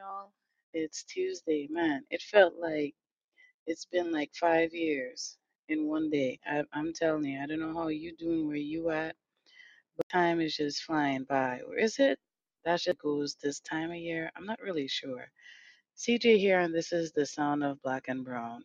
[0.00, 0.32] y'all.
[0.72, 2.04] It's Tuesday, man.
[2.10, 2.94] It felt like
[3.66, 5.36] it's been like five years
[5.68, 6.38] in one day.
[6.46, 9.14] I, I'm telling you, I don't know how you doing where you at,
[9.96, 11.60] but time is just flying by.
[11.68, 12.18] Or is it?
[12.64, 14.30] That just goes this time of year.
[14.36, 15.26] I'm not really sure.
[15.98, 18.64] CJ here, and this is the sound of Black and Brown.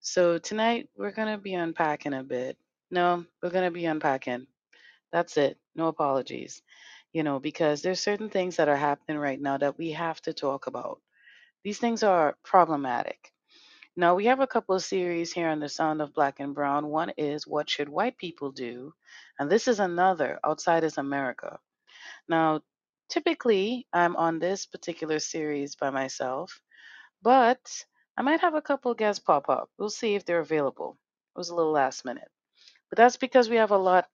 [0.00, 2.58] So tonight we're gonna be unpacking a bit.
[2.90, 4.46] No, we're gonna be unpacking.
[5.12, 5.58] That's it.
[5.76, 6.62] No apologies.
[7.12, 10.32] You know, because there's certain things that are happening right now that we have to
[10.32, 11.00] talk about
[11.64, 13.32] These things are problematic.
[13.96, 16.88] Now, we have a couple of series here on the Sound of Black and Brown.
[16.88, 18.94] One is What Should White People Do?
[19.38, 21.60] And this is another, Outside is America.
[22.28, 22.62] Now,
[23.08, 26.60] typically, I'm on this particular series by myself,
[27.22, 27.84] but
[28.16, 29.70] I might have a couple of guests pop up.
[29.78, 30.98] We'll see if they're available.
[31.36, 32.30] It was a little last minute.
[32.90, 34.08] But that's because we have a lot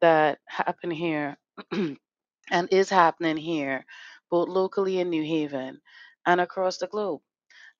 [0.00, 1.38] that happen here
[2.50, 3.86] and is happening here,
[4.30, 5.80] both locally in New Haven
[6.26, 7.20] and across the globe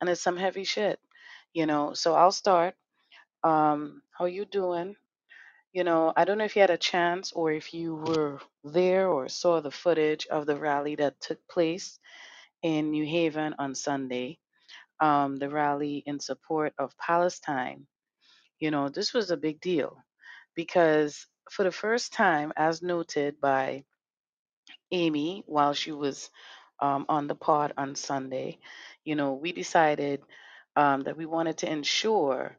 [0.01, 1.01] and it's some heavy shit,
[1.55, 1.95] you know.
[1.95, 2.77] So I'll start.
[3.45, 4.97] Um, how you doing?
[5.73, 9.09] You know, I don't know if you had a chance or if you were there
[9.09, 11.99] or saw the footage of the rally that took place
[12.63, 14.39] in New Haven on Sunday.
[15.01, 17.87] Um, the rally in support of Palestine.
[18.61, 19.97] You know, this was a big deal
[20.57, 23.85] because for the first time, as noted by
[24.93, 26.31] Amy while she was
[26.81, 28.59] um, on the pod on Sunday,
[29.05, 30.23] you know, we decided
[30.77, 32.57] um, that we wanted to ensure,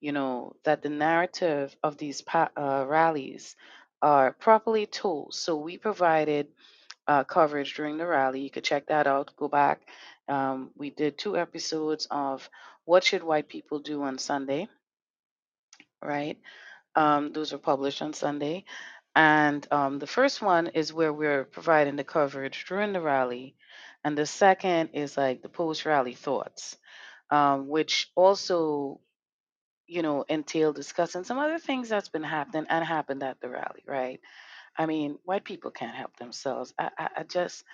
[0.00, 3.56] you know, that the narrative of these pa- uh, rallies
[4.02, 5.34] are properly told.
[5.34, 6.48] So we provided
[7.06, 8.40] uh, coverage during the rally.
[8.40, 9.32] You could check that out.
[9.36, 9.82] Go back.
[10.28, 12.48] Um, we did two episodes of
[12.84, 14.68] what should white people do on Sunday,
[16.02, 16.38] right?
[16.96, 18.64] Um, those were published on Sunday.
[19.14, 23.56] And um, the first one is where we're providing the coverage during the rally.
[24.04, 26.76] And the second is like the post rally thoughts,
[27.30, 29.00] um, which also,
[29.86, 33.82] you know, entail discussing some other things that's been happening and happened at the rally,
[33.86, 34.20] right?
[34.76, 36.74] I mean, white people can't help themselves.
[36.78, 37.64] I, I, I just,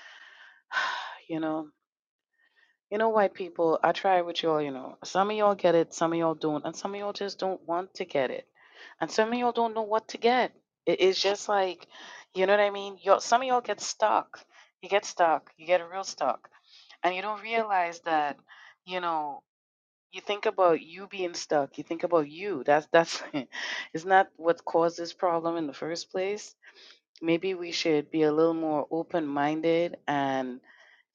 [1.28, 1.68] you know,
[2.90, 5.92] you know, white people, I try with y'all, you know, some of y'all get it,
[5.94, 8.46] some of y'all don't, and some of y'all just don't want to get it.
[9.00, 10.52] And some of y'all don't know what to get.
[10.88, 11.86] It, it's just like,
[12.34, 12.98] you know what I mean?
[13.02, 14.40] Y'all, some of y'all get stuck.
[14.82, 15.52] You get stuck.
[15.58, 16.50] You get real stuck.
[17.04, 18.38] And you don't realize that,
[18.86, 19.42] you know,
[20.12, 21.78] you think about you being stuck.
[21.78, 22.64] You think about you.
[22.66, 23.22] That's that's
[23.94, 26.56] it's not what caused this problem in the first place.
[27.22, 30.60] Maybe we should be a little more open minded and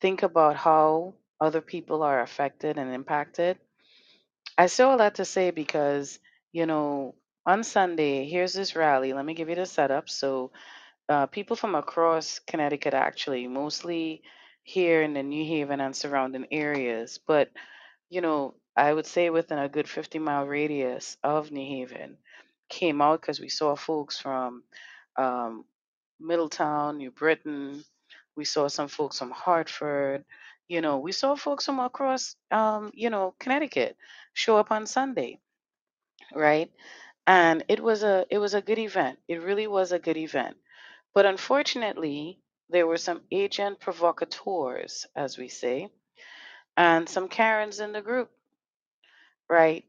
[0.02, 3.60] think about how other people are affected and impacted.
[4.58, 6.20] I say all that to say because,
[6.52, 9.14] you know, on Sunday, here's this rally.
[9.14, 10.10] Let me give you the setup.
[10.10, 10.52] So,
[11.10, 14.24] uh, people from across Connecticut, actually, mostly
[14.64, 17.50] here in the New Haven and surrounding areas, but,
[18.10, 22.18] you know, I would say within a good 50 mile radius of New Haven,
[22.70, 24.64] came out because we saw folks from
[25.18, 25.66] um,
[26.20, 27.84] Middletown, New Britain.
[28.36, 30.26] We saw some folks from Hartford.
[30.68, 33.98] You know, we saw folks from across, um, you know, Connecticut
[34.34, 35.40] show up on Sunday,
[36.34, 36.72] right?
[37.28, 39.20] And it was a it was a good event.
[39.28, 40.58] It really was a good event.
[41.14, 42.40] But unfortunately,
[42.70, 45.90] there were some agent provocateurs, as we say,
[46.78, 48.32] and some Karens in the group,
[49.50, 49.86] right?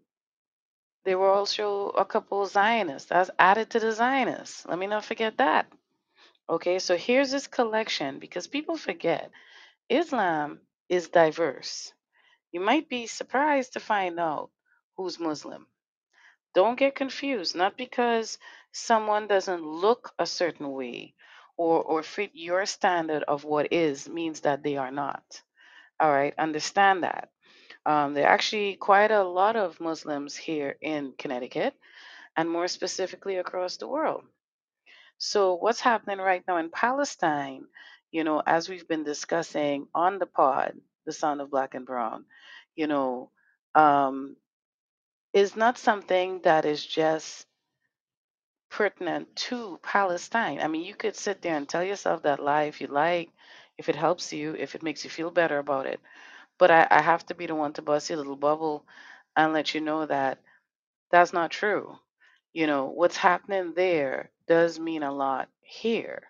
[1.05, 3.09] There were also a couple Zionists.
[3.09, 4.66] That's added to the Zionists.
[4.66, 5.66] Let me not forget that.
[6.49, 9.31] Okay, so here's this collection because people forget
[9.89, 11.93] Islam is diverse.
[12.53, 14.51] You might be surprised to find out
[14.97, 15.66] who's Muslim.
[16.54, 18.38] Don't get confused, not because
[18.72, 21.15] someone doesn't look a certain way
[21.56, 25.42] or, or fit your standard of what is means that they are not.
[26.00, 27.31] All right, understand that.
[27.87, 31.75] Um, there are actually quite a lot of Muslims here in Connecticut
[32.37, 34.25] and more specifically across the world.
[35.19, 37.66] So, what's happening right now in Palestine,
[38.10, 40.75] you know, as we've been discussing on the pod,
[41.06, 42.24] The Sound of Black and Brown,
[42.74, 43.30] you know,
[43.74, 44.36] um,
[45.34, 47.47] is not something that is just
[48.69, 50.60] pertinent to Palestine.
[50.60, 53.31] I mean, you could sit there and tell yourself that lie if you like,
[53.78, 56.01] if it helps you, if it makes you feel better about it.
[56.59, 58.86] But I, I have to be the one to bust your little bubble
[59.36, 60.41] and let you know that
[61.10, 61.98] that's not true.
[62.54, 66.22] You know, what's happening there does mean a lot here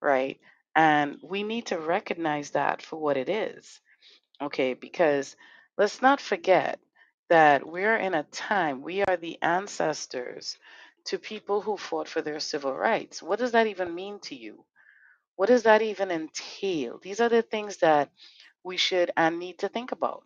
[0.00, 0.40] right?
[0.76, 3.80] And we need to recognize that for what it is,
[4.42, 4.74] okay?
[4.74, 5.36] Because
[5.78, 6.80] let's not forget
[7.32, 10.58] that we're in a time, we are the ancestors
[11.06, 13.22] to people who fought for their civil rights.
[13.22, 14.66] What does that even mean to you?
[15.36, 17.00] What does that even entail?
[17.02, 18.10] These are the things that
[18.62, 20.24] we should and need to think about.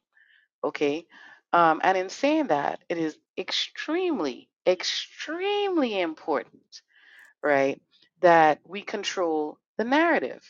[0.64, 1.06] Okay.
[1.52, 6.82] Um, and in saying that, it is extremely, extremely important,
[7.40, 7.80] right,
[8.20, 10.42] that we control the narrative.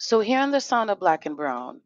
[0.00, 1.80] So here on the Sound of Black and Brown,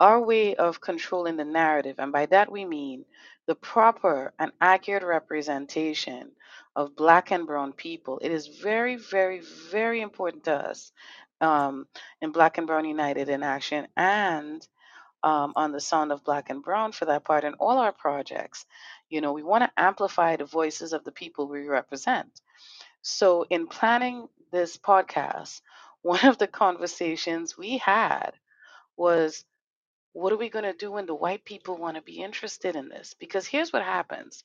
[0.00, 3.04] our way of controlling the narrative, and by that we mean
[3.46, 6.30] the proper and accurate representation
[6.76, 8.18] of Black and Brown people.
[8.22, 10.92] It is very, very, very important to us
[11.40, 11.86] um,
[12.20, 14.66] in Black and Brown United in Action and
[15.22, 18.66] um, on the Sound of Black and Brown for that part in all our projects.
[19.08, 22.40] You know, we want to amplify the voices of the people we represent.
[23.02, 25.60] So, in planning this podcast,
[26.02, 28.32] one of the conversations we had
[28.96, 29.44] was
[30.14, 32.90] what are we going to do when the white people want to be interested in
[32.90, 33.16] this?
[33.20, 34.44] Because here's what happens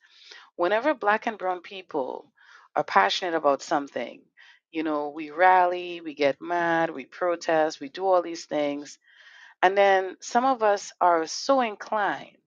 [0.57, 2.31] whenever black and brown people
[2.75, 4.21] are passionate about something,
[4.71, 9.00] you know, we rally, we get mad, we protest, we do all these things.
[9.63, 12.38] And then some of us are so inclined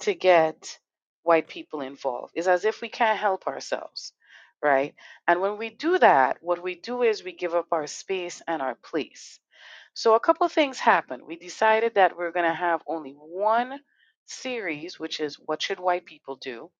[0.00, 0.78] to get
[1.24, 2.34] white people involved.
[2.36, 4.12] It's as if we can't help ourselves,
[4.62, 4.94] right?
[5.28, 8.62] And when we do that, what we do is we give up our space and
[8.62, 9.40] our place.
[9.98, 11.24] So a couple things happened.
[11.26, 13.80] We decided that we're going to have only one
[14.26, 16.70] series, which is What Should White People Do?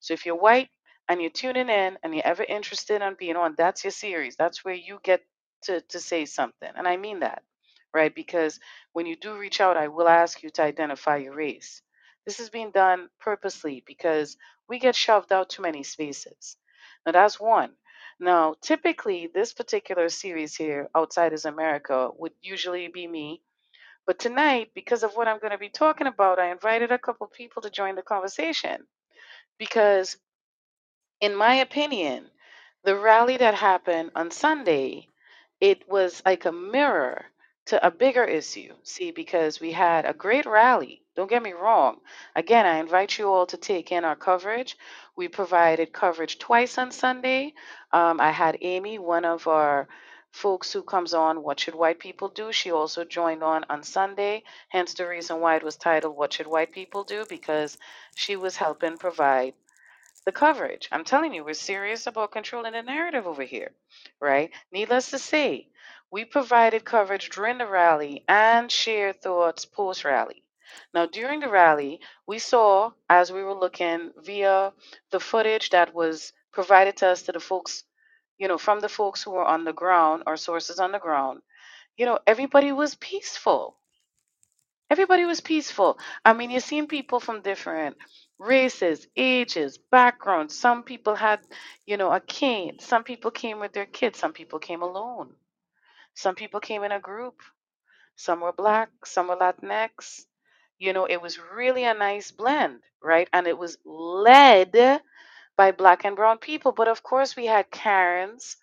[0.00, 0.68] So if you're white
[1.08, 4.36] and you're tuning in and you're ever interested in being on, that's your series.
[4.36, 5.22] That's where you get
[5.62, 6.68] to, to say something.
[6.76, 7.42] And I mean that,
[7.94, 8.14] right?
[8.14, 8.60] Because
[8.92, 11.80] when you do reach out, I will ask you to identify your race.
[12.26, 14.36] This is being done purposely because
[14.68, 16.58] we get shoved out too many spaces.
[17.06, 17.70] Now, that's one.
[18.20, 23.42] Now, typically, this particular series here, Outside is America, would usually be me.
[24.06, 27.26] But tonight, because of what I'm going to be talking about, I invited a couple
[27.28, 28.86] people to join the conversation
[29.58, 30.16] because
[31.20, 32.28] in my opinion,
[32.82, 35.08] the rally that happened on Sunday,
[35.60, 37.26] it was like a mirror
[37.66, 38.74] to a bigger issue.
[38.82, 41.02] See, because we had a great rally.
[41.18, 41.96] Don't get me wrong.
[42.36, 44.78] Again, I invite you all to take in our coverage.
[45.16, 47.54] We provided coverage twice on Sunday.
[47.92, 49.88] Um, I had Amy, one of our
[50.30, 52.52] folks who comes on What Should White People Do?
[52.52, 54.44] She also joined on on Sunday.
[54.68, 57.26] Hence the reason why it was titled What Should White People Do?
[57.28, 57.76] Because
[58.14, 59.54] she was helping provide
[60.24, 60.88] the coverage.
[60.92, 63.72] I'm telling you, we're serious about controlling the narrative over here,
[64.20, 64.52] right?
[64.70, 65.66] Needless to say,
[66.12, 70.44] we provided coverage during the rally and shared thoughts post rally.
[70.94, 74.72] Now, during the rally, we saw as we were looking via
[75.12, 77.84] the footage that was provided to us to the folks,
[78.38, 81.40] you know, from the folks who were on the ground, our sources on the ground,
[81.98, 83.76] you know, everybody was peaceful
[84.88, 85.98] Everybody was peaceful.
[86.24, 87.96] I mean, you've seen people from different
[88.38, 90.56] races, ages, backgrounds.
[90.56, 91.40] Some people had,
[91.86, 92.78] you know, a cane.
[92.78, 94.18] Some people came with their kids.
[94.20, 95.34] Some people came alone.
[96.14, 97.36] Some people came in a group.
[98.16, 98.90] Some were black.
[99.06, 100.22] Some were Latinx.
[100.78, 103.28] You know, it was really a nice blend, right?
[103.32, 105.00] And it was led
[105.56, 106.72] by black and brown people.
[106.72, 108.56] But of course, we had Karens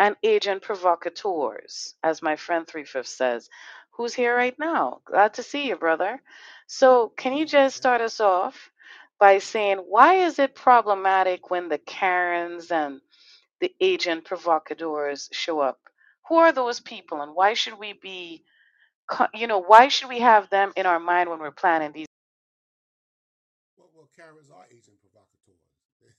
[0.00, 3.50] and agent provocateurs, as my friend Three Fifths says,
[3.92, 5.00] who's here right now.
[5.06, 6.22] Glad to see you, brother.
[6.68, 8.70] So, can you just start us off
[9.20, 13.00] by saying why is it problematic when the Karens and
[13.60, 15.78] the agent provocateurs show up?
[16.28, 18.44] Who are those people, and why should we be,
[19.34, 22.06] you know, why should we have them in our mind when we're planning these?
[23.76, 25.72] Well, well, Karens are agent provocateurs.
[26.02, 26.16] They're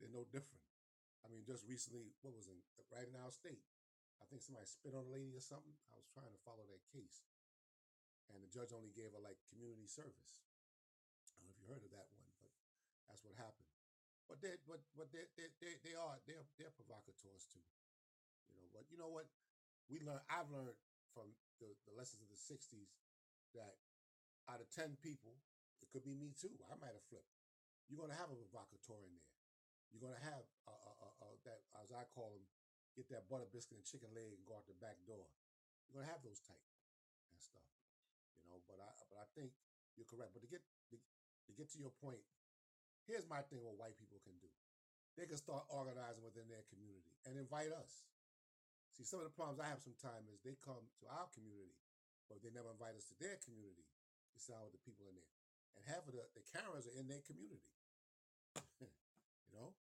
[0.00, 0.64] they're no different.
[1.24, 2.56] I mean, just recently, what was it?
[2.90, 3.62] Right in our state,
[4.20, 5.76] I think somebody spit on a lady or something.
[5.92, 7.22] I was trying to follow that case,
[8.32, 10.42] and the judge only gave her like community service.
[11.36, 12.52] I don't know if you heard of that one, but
[13.08, 13.68] that's what happened.
[14.28, 17.64] But they, but but they they they, they are they're they're provocateurs too.
[18.48, 19.28] You know, but you know what?
[19.90, 20.20] We learn.
[20.30, 20.78] I've learned
[21.12, 22.90] from the, the lessons of the '60s
[23.54, 23.76] that
[24.48, 25.38] out of ten people,
[25.84, 26.52] it could be me too.
[26.66, 27.30] I might have flipped.
[27.86, 29.30] You're gonna have a provocateur in there.
[29.90, 32.46] You're gonna have uh, uh, uh, uh, that, as I call them,
[32.94, 35.26] get that butter biscuit and chicken leg and go out the back door.
[35.86, 36.62] You're gonna have those type
[37.34, 37.66] and stuff,
[38.38, 38.62] you know.
[38.70, 39.50] But I, but I think
[39.98, 40.30] you're correct.
[40.30, 40.62] But to get
[40.94, 42.22] to, to get to your point,
[43.10, 44.50] here's my thing: what white people can do,
[45.18, 48.06] they can start organizing within their community and invite us.
[49.00, 51.72] See, some of the problems I have sometimes is they come to our community,
[52.28, 53.88] but they never invite us to their community
[54.36, 55.32] to down with the people in there.
[55.80, 57.64] And half of the, the Karens are in their community.
[58.84, 59.72] you know?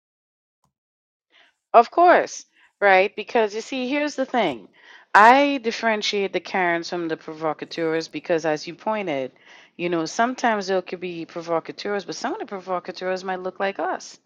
[1.73, 2.45] Of course,
[2.81, 3.15] right?
[3.15, 4.69] Because you see, here's the thing.
[5.15, 9.31] I differentiate the Karens from the provocateurs because, as you pointed,
[9.77, 13.79] you know, sometimes there could be provocateurs, but some of the provocateurs might look like
[13.79, 14.19] us,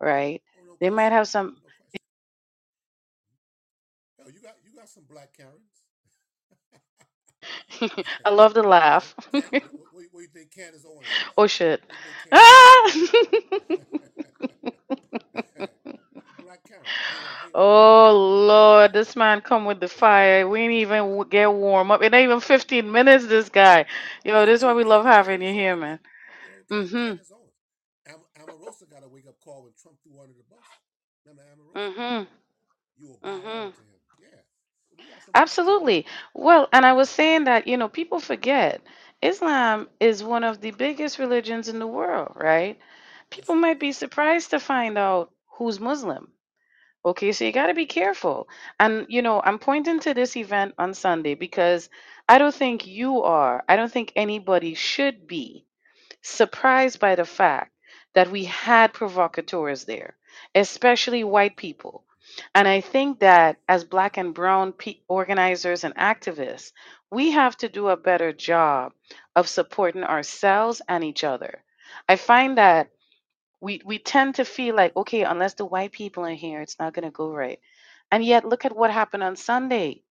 [0.00, 0.42] right?
[0.58, 1.58] Oh, They might have some,
[4.86, 4.86] No question.
[4.86, 5.82] Hell, you got some black Karens.
[8.24, 9.14] I love the laugh.
[9.70, 11.28] what, what, what do you think Candace Owens is?
[11.38, 11.82] oh shit.
[11.82, 12.90] What do you think Candace Ah!
[16.38, 16.94] Black Karen.
[17.08, 18.12] Ain't gonna, ain't oh.
[18.46, 20.48] Lord, this man come with the fire.
[20.48, 22.02] We ain't even w- get warm up.
[22.02, 23.26] It ain't even 15 minutes.
[23.26, 23.86] This guy.
[24.24, 26.00] Yo, this is why we love having you here, man.
[26.42, 27.18] You know, Can, Mhm.
[27.18, 27.52] Candace Owens.
[28.06, 30.78] Am, Omarosa got a wake up call when Trump threw under the bus.
[31.24, 31.76] Remember?
[31.76, 32.26] Mhm.
[32.96, 33.42] You bow Mhm.
[33.44, 34.00] down to him.
[34.18, 34.28] Yeah.
[34.28, 35.12] We got some black Karen.
[35.34, 36.04] Absolutely.
[36.34, 38.82] Well, and I was saying that, you know, people forget
[39.22, 42.76] Islam is one of the biggest religions in the world, right?
[43.30, 46.32] People might be surprised to find out who's Muslim.
[47.04, 48.48] Okay, so you got to be careful.
[48.80, 51.90] And, you know, I'm pointing to this event on Sunday because
[52.28, 55.66] I don't think you are, I don't think anybody should be
[56.22, 57.72] surprised by the fact
[58.14, 60.16] that we had provocateurs there,
[60.56, 62.05] especially white people.
[62.54, 66.72] And I think that as black and brown pe- organizers and activists,
[67.10, 68.92] we have to do a better job
[69.36, 71.62] of supporting ourselves and each other.
[72.08, 72.90] I find that
[73.60, 76.94] we, we tend to feel like, okay, unless the white people are here, it's not
[76.94, 77.60] going to go right.
[78.12, 80.02] And yet, look at what happened on Sunday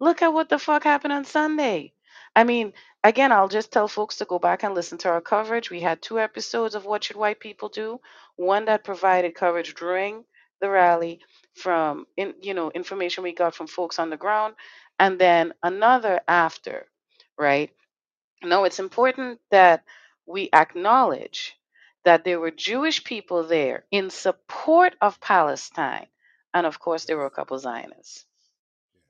[0.00, 1.92] Look at what the fuck happened on Sunday.
[2.34, 5.70] I mean, again, I'll just tell folks to go back and listen to our coverage.
[5.70, 8.00] We had two episodes of What Should White People Do?
[8.36, 10.24] One that provided coverage during
[10.60, 11.20] the rally
[11.54, 14.54] from in, you know, information we got from folks on the ground,
[14.98, 16.86] and then another after,
[17.38, 17.70] right?
[18.42, 19.84] No, it's important that
[20.26, 21.54] we acknowledge
[22.04, 26.06] that there were Jewish people there in support of Palestine.
[26.54, 28.24] And of course, there were a couple Zionists.
[28.94, 29.00] Yeah.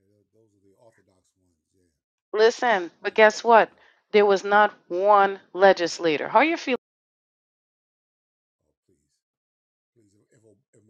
[0.00, 0.22] Yeah.
[0.34, 1.56] Those are the orthodox ones.
[1.74, 2.38] Yeah.
[2.38, 3.70] Listen, but guess what?
[4.12, 6.28] There was not one legislator.
[6.28, 6.77] How are you feel?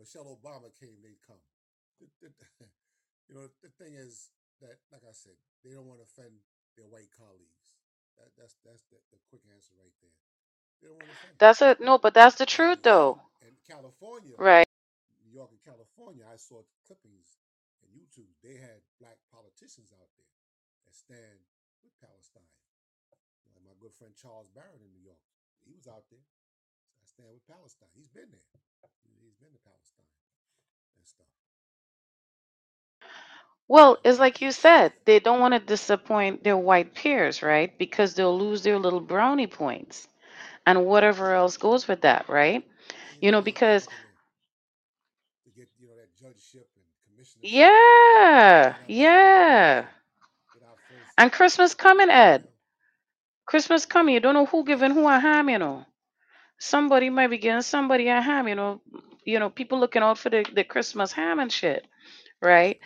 [0.08, 1.44] Michelle Obama came, they'd come.
[3.28, 4.32] You know, the thing is
[4.64, 6.32] that, like I said, they don't want to offend
[6.80, 7.76] their white colleagues.
[8.16, 10.16] That, that's that's the, the quick answer right there.
[10.80, 11.44] They don't want to offend them.
[11.44, 13.20] That's a no, but that's the truth though.
[13.44, 14.66] and California, Right.
[15.20, 17.36] New York and California, I saw clippings
[17.84, 18.32] and YouTube.
[18.40, 20.32] They had black politicians out there
[20.88, 21.44] that stand
[21.84, 22.48] with Palestine.
[23.52, 25.20] Like my good friend Charles Barron in New York,
[25.68, 26.24] he was out there.
[27.18, 27.88] Stand with Palestine.
[27.96, 28.46] He's been there.
[29.20, 30.06] He's been to Palestine
[30.94, 31.26] and stuff.
[33.68, 37.76] Well, it's like you said, they don't want to disappoint their white peers, right?
[37.78, 40.08] Because they'll lose their little brownie points
[40.66, 42.64] and whatever else goes with that, right?
[43.20, 44.02] You know, because looking
[45.44, 47.42] to, get you know that judgeship and commissionership.
[47.42, 49.86] yeah, yeah.
[50.88, 51.18] first.
[51.18, 52.44] And Christmas coming, Ed.
[52.44, 52.50] Know,
[53.46, 54.14] Christmas coming.
[54.14, 55.87] You don't know who giving who a ham, you know.
[56.58, 58.80] Somebody might be getting somebody a ham, you know.
[59.24, 61.86] You know, people looking out for the, the Christmas ham and shit,
[62.42, 62.78] right?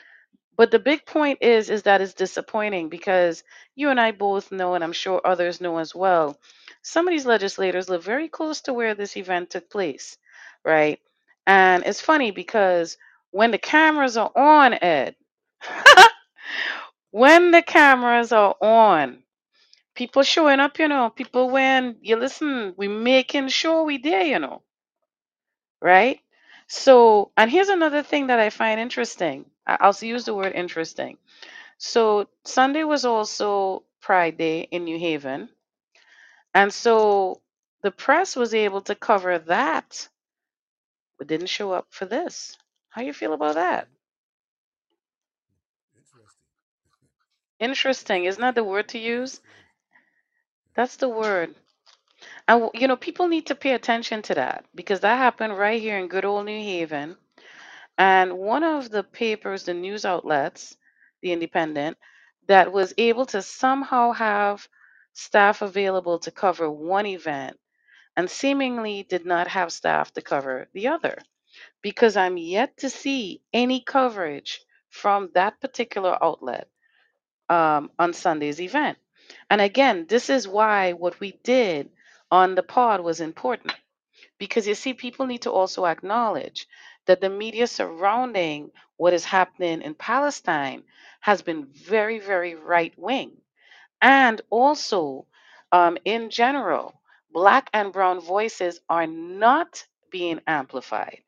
[0.56, 4.74] But the big point is is that it's disappointing because you and I both know,
[4.74, 6.38] and I'm sure others know as well,
[6.82, 10.18] some of these legislators live very close to where this event took place,
[10.64, 11.00] right?
[11.46, 12.98] And it's funny because
[13.32, 15.16] when the cameras are on, Ed,
[17.10, 19.22] when the cameras are on,
[19.94, 24.38] people showing up, you know, people when you listen, we making sure we there, you
[24.40, 24.62] know,
[25.82, 26.20] right?
[26.68, 29.46] So, and here's another thing that I find interesting.
[29.66, 31.16] I- I'll use the word interesting
[31.78, 35.48] So Sunday was also Pride Day in New Haven.
[36.54, 37.42] And so
[37.82, 40.08] the press was able to cover that,
[41.18, 42.58] but didn't show up for this.
[42.90, 43.88] How you feel about that?
[45.96, 46.48] interesting.
[47.60, 48.24] Interesting.
[48.26, 49.40] Isn't that the word to use?
[50.76, 51.54] That's the word.
[52.48, 55.98] And you know, people need to pay attention to that because that happened right here
[55.98, 57.16] in good old New Haven.
[57.98, 60.76] And one of the papers, the news outlets,
[61.22, 61.98] the Independent,
[62.48, 64.66] that was able to somehow have
[65.14, 67.58] staff available to cover one event
[68.16, 71.18] and seemingly did not have staff to cover the other
[71.82, 74.60] because I'm yet to see any coverage
[74.90, 76.68] from that particular outlet
[77.48, 78.98] um, on Sunday's event.
[79.50, 81.90] And again, this is why what we did
[82.30, 83.74] on the pod was important
[84.38, 86.66] because you see, people need to also acknowledge
[87.06, 90.82] that the media surrounding what is happening in Palestine
[91.20, 93.36] has been very, very right wing.
[94.00, 95.26] And also,
[95.70, 97.00] um, in general,
[97.32, 101.22] Black and Brown voices are not being amplified.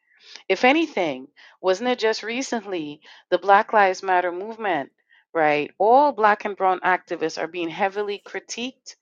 [0.48, 1.28] If anything,
[1.60, 4.90] wasn't it just recently the Black Lives Matter movement,
[5.34, 5.72] right?
[5.78, 8.96] All Black and Brown activists are being heavily critiqued.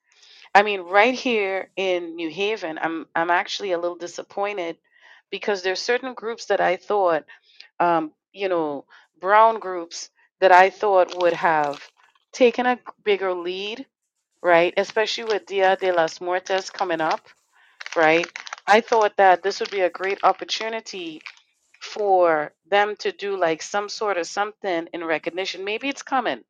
[0.54, 4.78] I mean, right here in New Haven, I'm I'm actually a little disappointed
[5.30, 7.24] because there's certain groups that I thought,
[7.80, 8.86] um, you know,
[9.20, 10.10] brown groups
[10.40, 11.80] that I thought would have
[12.32, 13.86] taken a bigger lead,
[14.42, 14.74] right?
[14.76, 17.22] Especially with Dia de las Muertes coming up,
[17.96, 18.26] right?
[18.66, 21.22] I thought that this would be a great opportunity
[21.94, 25.64] for them to do like some sort of something in recognition.
[25.64, 26.42] Maybe it's coming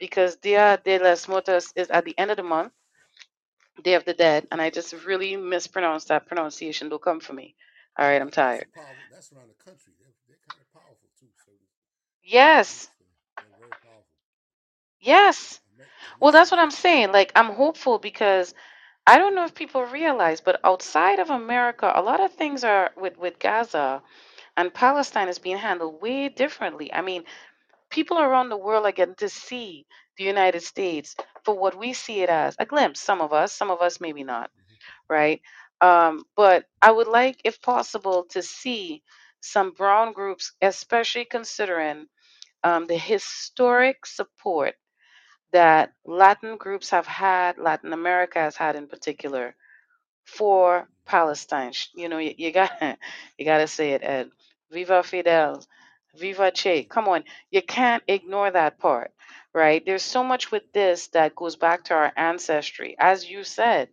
[0.00, 2.72] because Dia de las Muertes is at the end of the month,
[3.82, 6.90] Day of the Dead, and I just really mispronounced that pronunciation.
[6.90, 7.56] Don't come for me.
[7.98, 8.66] All right, I'm that's tired.
[8.74, 9.04] powerful.
[9.10, 9.94] That's around the country.
[9.98, 11.30] They're, they're kind of powerful too.
[11.44, 11.68] Certain
[12.24, 12.88] certain Yes.
[12.98, 14.18] They're, they're very powerful.
[15.00, 15.60] yes.
[15.76, 15.86] And,
[16.20, 16.60] Well, that's what Mexico.
[16.60, 17.12] I'm saying.
[17.12, 18.54] Like, I'm hopeful because
[19.06, 22.92] I don't know if people realize, but outside of America, a lot of things are
[22.96, 24.02] with, with Gaza
[24.56, 26.92] and Palestine is being handled way differently.
[26.92, 27.24] I mean,
[27.90, 29.86] people around the world are getting to see
[30.18, 33.00] the United States for what we see it as a glimpse.
[33.00, 34.74] Some of us, some of us maybe not, hmm
[35.08, 35.42] right?
[35.80, 39.02] Um, but I would like, if possible, to see
[39.42, 42.06] some brown groups, especially considering
[42.64, 44.74] um, the historic support
[45.52, 49.54] that Latin groups have had, Latin America has had in particular,
[50.26, 51.72] for Palestine.
[51.94, 52.72] You know, you, you got
[53.38, 54.30] you got to say it, Ed.
[54.72, 55.64] Viva Fidel,
[56.16, 56.84] Viva Che.
[56.84, 59.12] Come on, you can't ignore that part,
[59.54, 59.84] right?
[59.86, 62.96] There's so much with this that goes back to our ancestry.
[62.98, 63.90] As you said,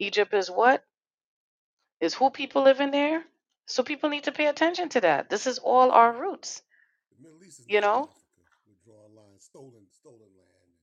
[0.00, 0.84] Egypt is what
[2.00, 3.24] is who people live in there.
[3.66, 5.30] So people need to pay attention to that.
[5.30, 6.62] This is all our roots,
[7.10, 8.08] The Middle East is you know.
[8.08, 8.52] Africa.
[8.66, 9.38] We draw a line.
[9.40, 10.74] Stolen, stolen land.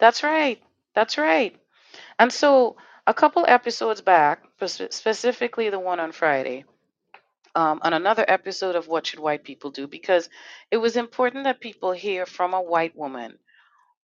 [0.00, 0.62] That's right.
[0.94, 1.56] That's right.
[2.18, 6.64] And so a couple episodes back, spe- specifically the one on Friday,
[7.54, 10.28] um, on another episode of What Should White People Do, because
[10.70, 13.38] it was important that people hear from a white woman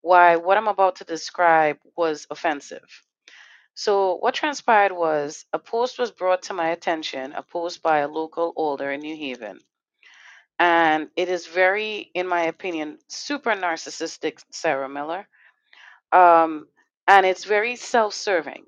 [0.02, 3.02] why what I'm about to describe was offensive.
[3.74, 8.08] So, what transpired was a post was brought to my attention, a post by a
[8.08, 9.60] local alder in New Haven.
[10.58, 15.28] And it is very, in my opinion, super narcissistic, Sarah Miller.
[16.10, 16.66] Um,
[17.06, 18.66] and it's very self serving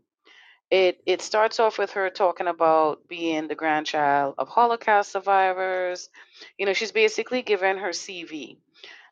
[0.70, 6.10] it it starts off with her talking about being the grandchild of Holocaust survivors.
[6.58, 8.58] You know, she's basically given her CV,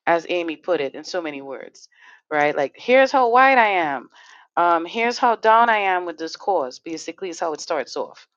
[0.06, 1.88] as Amy put it, in so many words,
[2.30, 2.56] right?
[2.56, 4.10] Like, here's how white I am.
[4.56, 6.78] Um, here's how down I am with this cause.
[6.80, 8.28] Basically, is how it starts off.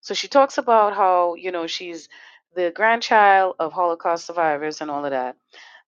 [0.00, 2.08] So she talks about how you know she's
[2.56, 5.36] the grandchild of Holocaust survivors and all of that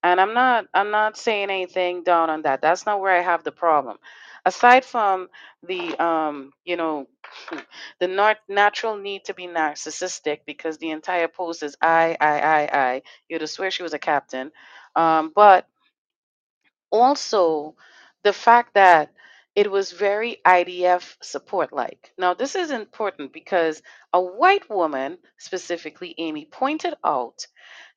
[0.04, 3.44] and i'm not i'm not saying anything down on that that's not where i have
[3.44, 3.98] the problem
[4.46, 5.28] aside from
[5.62, 7.06] the um you know
[8.00, 13.02] the natural need to be narcissistic because the entire post is i i i i
[13.28, 14.50] you'd swear she was a captain
[14.96, 15.66] um but
[16.92, 17.74] also
[18.22, 19.12] the fact that
[19.56, 22.12] it was very IDF support like.
[22.16, 27.46] Now, this is important because a white woman, specifically Amy, pointed out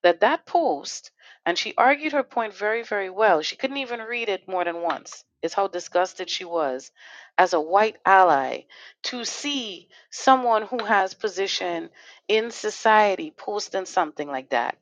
[0.01, 1.11] that that post,
[1.45, 3.41] and she argued her point very, very well.
[3.41, 6.91] She couldn't even read it more than once, is how disgusted she was
[7.37, 8.61] as a white ally
[9.03, 11.89] to see someone who has position
[12.29, 14.77] in society posting something like that.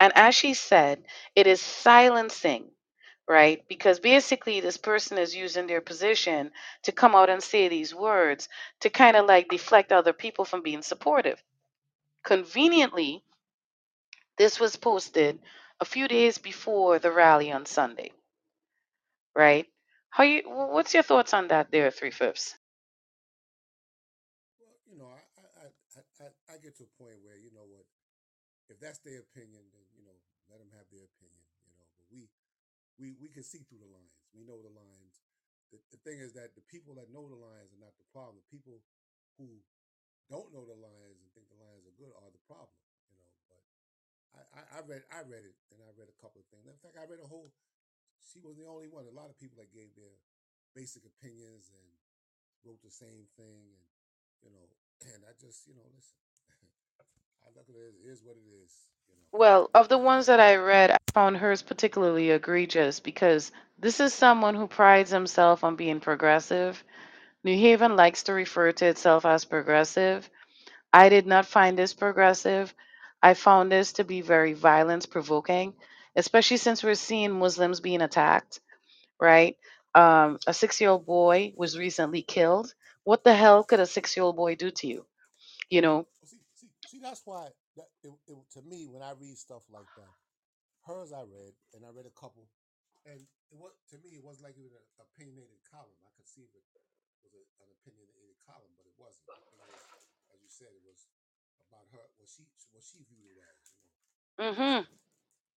[0.00, 1.04] And as she said,
[1.36, 2.70] it is silencing
[3.28, 3.64] right?
[3.68, 6.52] Because basically, this person is using their position
[6.84, 8.48] to come out and say these words
[8.80, 11.42] to kind of like deflect other people from being supportive.
[12.24, 13.24] Conveniently,
[14.38, 15.40] this was posted
[15.80, 18.12] a few days before the rally on Sunday,
[19.36, 19.66] right?
[20.12, 20.44] How you?
[20.44, 22.56] What's your thoughts on that, there, three fifths?
[24.60, 25.66] well, you know, I, I,
[26.20, 27.88] I, I, get to a point where you know what,
[28.68, 30.16] if that's their opinion, then you know,
[30.52, 31.44] let them have their opinion.
[31.64, 32.28] You know, but we
[33.00, 34.12] we we can see through the lines.
[34.36, 35.24] We know the lines.
[35.72, 38.36] The, the thing is that the people that know the lines are not the problem.
[38.36, 38.84] The people
[39.40, 39.48] who
[40.28, 42.76] don't know the lines and think the lines are good are the problem.
[43.08, 43.62] You know, but
[44.36, 46.68] I, I, I read I read it and I read a couple of things.
[46.68, 47.48] In fact, I read a whole.
[48.24, 49.06] She was the only one.
[49.06, 50.16] A lot of people that gave their
[50.74, 51.88] basic opinions and
[52.64, 53.86] wrote the same thing, and
[54.42, 54.66] you know,
[55.14, 56.18] and I just you know listen.
[57.44, 58.72] I look at it it is what it is.
[59.08, 63.52] You know, Well, of the ones that I read, I found hers particularly egregious because
[63.78, 66.82] this is someone who prides himself on being progressive.
[67.44, 70.30] New Haven likes to refer to itself as progressive
[70.92, 72.74] I did not find this progressive.
[73.22, 75.74] I found this to be very violence provoking,
[76.16, 78.60] especially since we're seeing Muslims being attacked,
[79.20, 79.56] right?
[79.94, 82.74] Um, a six year old boy was recently killed.
[83.04, 85.06] What the hell could a six year old boy do to you?
[85.70, 86.06] You know?
[86.24, 89.88] see, see, see, that's why that it, it, to me when I read stuff like
[89.96, 90.14] that,
[90.86, 92.48] hers I read, and I read a couple,
[93.06, 93.20] and
[93.50, 95.96] it was to me it wasn't like it was an opinionated column.
[96.04, 96.80] I could see it was a,
[97.64, 99.24] an opinionated column, but it wasn't.
[99.28, 99.72] It was,
[100.32, 101.08] as you said, it was
[101.68, 103.96] about her what she what she viewed it as, you know.
[104.40, 104.80] Mm-hmm.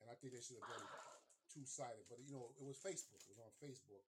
[0.06, 0.88] So, and I think they should have done
[1.54, 3.22] two sided, but you know, it was Facebook.
[3.26, 4.06] It was on Facebook,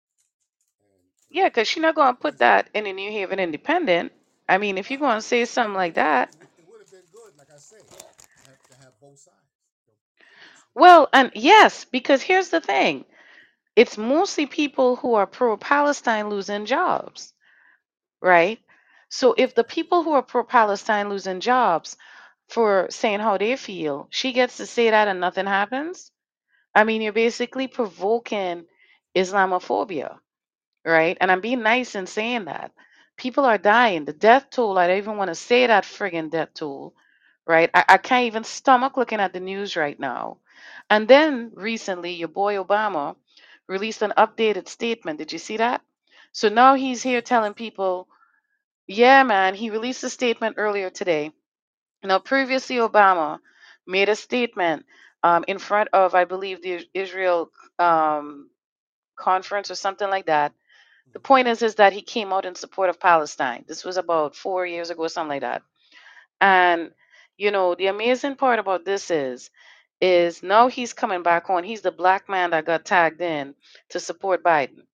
[0.82, 4.12] and Yeah, because she's not going to put that in the New Haven Independent.
[4.48, 7.08] I mean, if you're going to say something like that, it, it would have been
[7.12, 7.94] good, like I say, to
[8.48, 9.52] have, to have both sides.
[9.88, 10.04] It's,
[10.74, 13.04] well, and yes, because here's the thing
[13.76, 17.32] it's mostly people who are pro Palestine losing jobs,
[18.20, 18.60] right?
[19.08, 21.96] So if the people who are pro Palestine losing jobs
[22.48, 26.12] for saying how they feel, she gets to say that and nothing happens,
[26.74, 28.66] I mean, you're basically provoking
[29.16, 30.18] Islamophobia,
[30.84, 31.16] right?
[31.20, 32.72] And I'm being nice in saying that.
[33.18, 34.04] People are dying.
[34.06, 36.94] The death toll, I don't even want to say that friggin' death toll,
[37.46, 37.70] right?
[37.74, 40.38] I, I can't even stomach looking at the news right now.
[40.90, 43.16] And then recently, your boy Obama
[43.68, 45.18] released an updated statement.
[45.18, 45.82] Did you see that?
[46.32, 48.08] So now he's here telling people,
[48.88, 51.32] yeah, man, he released a statement earlier today.
[52.06, 53.40] Now, previously, Obama
[53.86, 54.86] made a statement
[55.22, 58.50] um, in front of, I believe, the Israel um,
[59.16, 60.52] conference or something like that.
[61.14, 61.20] The Mm-hmm.
[61.20, 63.64] point is, is that he came out in support of Palestine.
[63.68, 65.62] This was about four years ago, something like that.
[66.40, 66.92] And
[67.36, 69.50] you know, the amazing part about this is,
[70.00, 71.64] is now he's coming back on.
[71.64, 73.54] He's the black man that got tagged in
[73.90, 74.84] to support Biden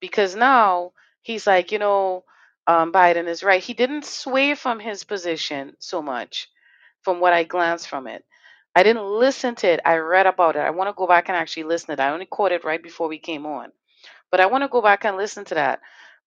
[0.00, 2.24] because now he's like, you know,
[2.66, 3.62] um, Biden is right.
[3.62, 6.48] He didn't sway from his position so much,
[7.08, 8.24] from what I glanced from it.
[8.76, 9.80] I didn't listen to it.
[9.86, 10.60] I read about it.
[10.60, 12.00] I want to go back and actually listen to it.
[12.00, 13.72] I only caught it right before we came on.
[14.30, 15.80] But I want to go back and listen to that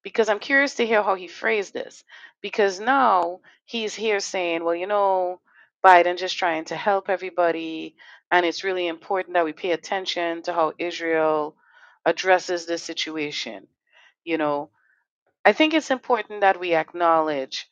[0.04, 2.04] because I'm curious to hear how he phrased this.
[2.42, 5.42] Because now he's here saying, well, you know,
[5.86, 7.96] Biden just trying to help everybody.
[8.32, 11.56] And it's really important that we pay attention to how Israel
[12.06, 13.68] addresses this situation.
[14.26, 14.72] You know,
[15.46, 17.70] I think it's important that we acknowledge,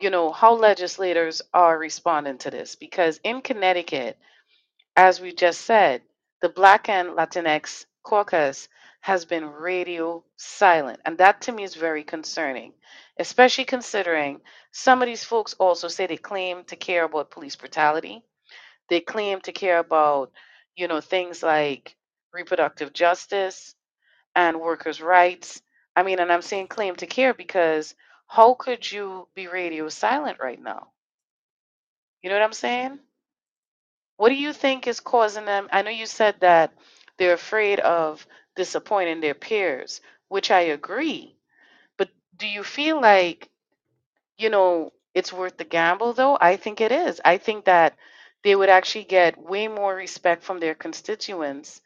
[0.00, 2.76] you know, how legislators are responding to this.
[2.76, 4.18] Because in Connecticut,
[4.96, 6.02] as we just said,
[6.42, 8.68] the Black and Latinx caucus
[9.00, 11.00] has been radio silent.
[11.04, 12.72] And that to me is very concerning,
[13.18, 14.40] especially considering
[14.72, 18.22] some of these folks also say they claim to care about police brutality.
[18.88, 20.32] They claim to care about,
[20.76, 21.96] you know, things like
[22.32, 23.74] reproductive justice
[24.34, 25.62] and workers' rights.
[25.96, 27.94] I mean, and I'm saying claim to care because
[28.28, 30.92] how could you be radio silent right now?
[32.22, 33.00] You know what I'm saying?
[34.18, 35.68] What do you think is causing them?
[35.72, 36.74] I know you said that
[37.16, 41.36] they're afraid of disappointing their peers, which I agree.
[41.96, 43.48] But do you feel like,
[44.38, 46.38] you know, it's worth the gamble though?
[46.40, 47.20] I think it is.
[47.24, 47.96] I think that
[48.44, 51.80] they would actually get way more respect from their constituents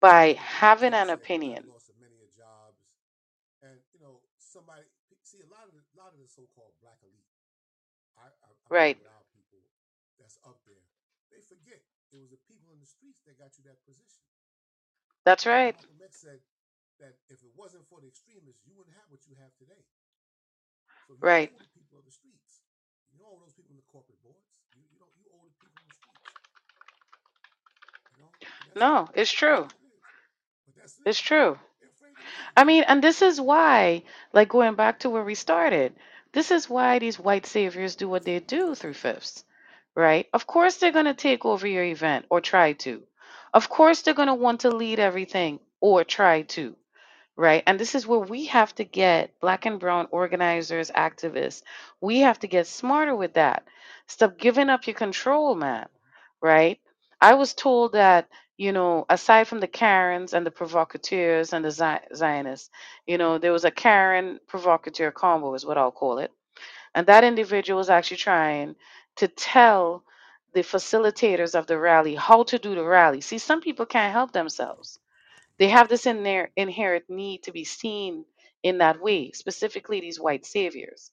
[0.00, 1.64] by having an opinion.
[1.68, 2.98] lost many of jobs,
[3.62, 4.82] and you know, somebody
[5.22, 7.28] see a lot of the, lot of the so-called black elite.
[8.16, 8.96] I, I I've been Right.
[8.96, 9.60] with our people
[10.18, 10.84] that's up there.
[11.30, 11.80] They forget
[12.12, 14.24] it was the people in the streets that got you that position.
[15.24, 15.76] That's right.
[15.76, 16.40] Malcolm X said
[17.00, 19.84] that if it wasn't for the extremists, you wouldn't have what you have today.
[21.06, 21.52] So you Right.
[21.52, 22.62] owe the people of the streets.
[23.12, 24.64] You don't owe those people in the corporate boards.
[24.72, 25.12] You, you don't.
[25.20, 26.32] You owe the people in the streets.
[28.12, 28.32] You know.
[28.60, 29.68] And that's No, it's that's true.
[29.68, 30.02] what it is.
[30.66, 31.08] But that's it.
[31.08, 31.58] It's true.
[31.80, 32.48] They're afraid to leave.
[32.56, 35.94] I mean, and this is why, like going back to where we started,
[36.34, 39.44] this is why these white saviors do what they do Three Fifths,
[39.96, 40.28] right?
[40.32, 43.02] Of course, they're going to take over your event or try to.
[43.54, 46.76] Of course, they're going to want to lead everything or try to,
[47.36, 47.62] right?
[47.66, 51.62] And this is where we have to get black and brown organizers, activists,
[52.00, 53.64] we have to get smarter with that.
[54.08, 55.88] Stop giving up your control, man,
[56.42, 56.80] right?
[57.20, 61.70] I was told that, you know, aside from the Karens and the provocateurs and the
[61.72, 62.70] Zi- Zionists,
[63.06, 66.32] you know, there was a Karen provocateur combo, is what I'll call it.
[66.94, 68.76] And that individual was actually trying
[69.16, 70.04] to tell
[70.54, 73.20] the facilitators of the rally how to do the rally.
[73.22, 74.96] See, some people can't help themselves
[75.58, 78.24] they have this in their inherent need to be seen
[78.62, 81.10] in that way, specifically these white saviors,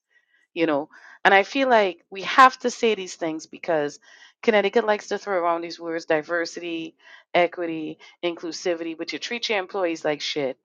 [0.54, 0.90] you know.
[1.26, 4.00] And I feel like we have to say these things because
[4.44, 6.96] Connecticut likes to throw around these words diversity,
[7.34, 10.58] equity, inclusivity, but you treat your employees like shit.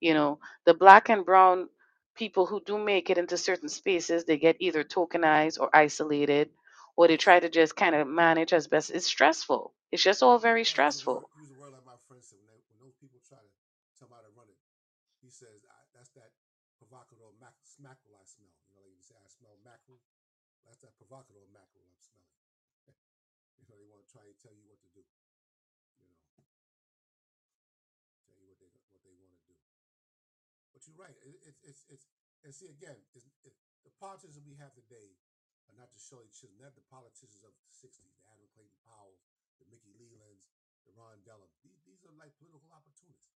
[0.00, 1.68] You know, the black and brown
[2.16, 6.50] people who do make it into certain spaces, they get either tokenized or isolated,
[6.96, 8.90] or they try to just kind of manage as best.
[8.90, 9.74] It's stressful.
[9.92, 11.04] It's just all very Well, use a word.
[11.04, 11.30] stressful.
[11.36, 13.52] Use a word like my friend said when, they, when those people try to
[13.98, 14.60] tell me how to run it.
[15.22, 16.32] He says I, that's that
[16.78, 18.52] provocateur mac- smackerel I smell.
[18.70, 20.00] You know, like you say I smell mackerel.
[20.66, 22.43] That's that provocateur mackerel I'm smelling.
[23.74, 25.02] Know, they want to try to tell you what to do.
[25.98, 26.22] You know,
[28.30, 29.58] tell you what they what they want to do.
[30.70, 31.18] But you're right.
[31.26, 32.06] It, it's it's it's
[32.46, 35.18] and see again, it's, it, the politicians we have today
[35.66, 36.54] are not the Shirley Chisholm.
[36.60, 39.18] They're the politicians of the '60s, the Adam Clayton Powell,
[39.58, 40.46] the Mickey Lelands.
[40.84, 41.48] the Ron Dellum.
[41.64, 43.32] These, these are like political opportunists.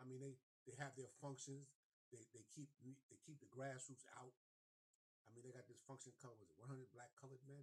[0.00, 0.34] I mean, they
[0.66, 1.70] they have their functions.
[2.10, 4.34] They they keep they keep the grassroots out.
[5.28, 7.62] I mean, they got this function was it 100 black colored men.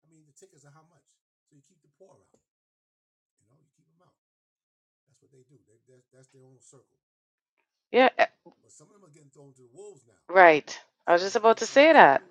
[0.00, 1.04] I mean, the tickets are how much?
[1.48, 2.28] So you keep the poor out.
[3.40, 4.16] You know, you keep them out.
[5.08, 5.58] That's what they do.
[5.68, 6.98] They, that's, that's their own circle.
[7.92, 8.26] Yeah, eh,
[8.62, 10.20] But some of them are getting thrown to the wolves now.
[10.30, 10.78] right.
[11.06, 12.22] I was Some just them about to say that.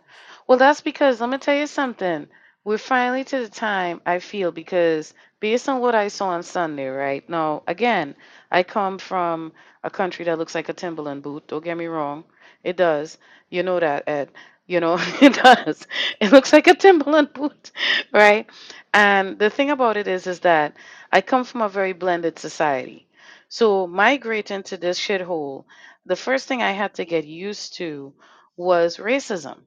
[0.48, 2.28] Well, that's because let me tell you something.
[2.66, 6.88] We're finally to the time I feel because based on what I saw on Sunday,
[6.88, 7.28] right?
[7.30, 8.16] Now, again,
[8.52, 11.48] I come from a country that looks like a Timberland boot.
[11.48, 12.26] Don't get me wrong.
[12.64, 13.18] It does.
[13.50, 14.32] You know that, Ed.
[14.68, 15.88] You know, it does.
[16.20, 17.72] It looks like a Timberland boot,
[18.14, 18.50] right?
[18.94, 20.76] And the thing about it is, is that
[21.12, 23.08] I come from a very blended society.
[23.50, 25.66] So migrating to this shithole,
[26.06, 28.14] the first thing I had to get used to
[28.58, 29.60] was racism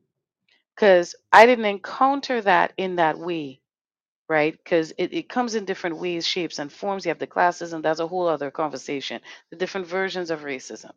[0.75, 3.61] because I didn't encounter that in that way,
[4.29, 4.53] right?
[4.57, 7.05] Because it, it comes in different ways, shapes, and forms.
[7.05, 9.21] You have the classes, and that's a whole other conversation.
[9.51, 10.93] The different versions of racism,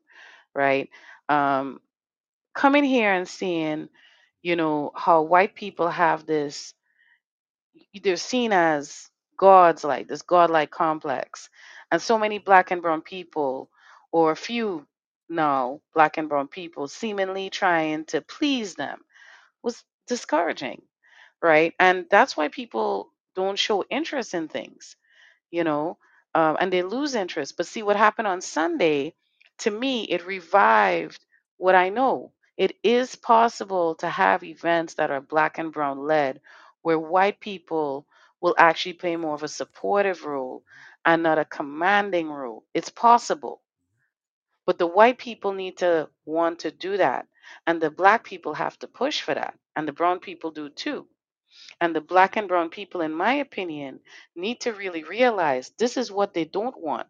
[0.56, 0.90] right?
[1.30, 1.82] Um,
[2.56, 3.90] coming here and seeing,
[4.42, 6.74] you know, how white people have this,
[8.04, 11.50] they're seen as gods, like this godlike complex,
[11.92, 13.70] and so many black and brown people,
[14.12, 14.86] or a few
[15.30, 19.00] now black and brown people, seemingly trying to please them
[19.64, 20.82] was discouraging
[21.44, 21.76] right?
[21.80, 24.98] And that's why people don't show interest in things,
[25.52, 25.98] you know,
[26.36, 27.58] um, and they lose interest.
[27.58, 29.16] But see, what happened on Sunday,
[29.60, 31.24] to me, it revived
[31.58, 32.34] what I know.
[32.60, 36.42] It is possible to have events that are black and brown led,
[36.84, 38.08] where white people
[38.42, 40.64] will actually play more of a supportive role
[41.06, 42.66] and not a commanding role.
[42.76, 43.64] It's possible.
[44.68, 47.28] But the white people need to want to do that.
[47.68, 49.56] And the black people have to push for that.
[49.76, 51.08] And the brown people do too
[51.82, 54.00] and the black and brown people, in my opinion,
[54.36, 57.08] need to really realize this is what they don't want.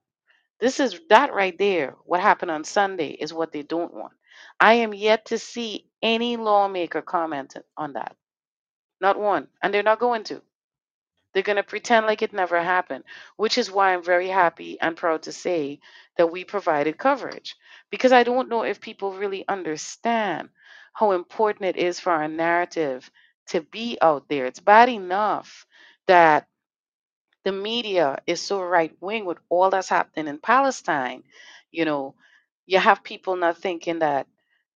[0.60, 1.96] This is that right there.
[2.06, 4.14] What happened on Sunday is what they don't want.
[4.60, 8.16] I am yet to see any lawmaker comment on that.
[9.02, 9.48] Not one.
[9.62, 10.42] And they're not going to.
[11.34, 13.04] They're going to pretend like it never happened,
[13.38, 15.80] which is why I'm very happy and proud to say
[16.18, 17.56] that we provided coverage.
[17.92, 20.50] Because I don't know if people really understand
[20.94, 23.10] how important it is for our narrative
[23.50, 24.46] to be out there.
[24.46, 25.66] It's bad enough
[26.08, 26.48] that
[27.46, 31.24] the media is so right wing with all that's happening in Palestine.
[31.72, 32.16] You know,
[32.70, 34.28] you have people not thinking that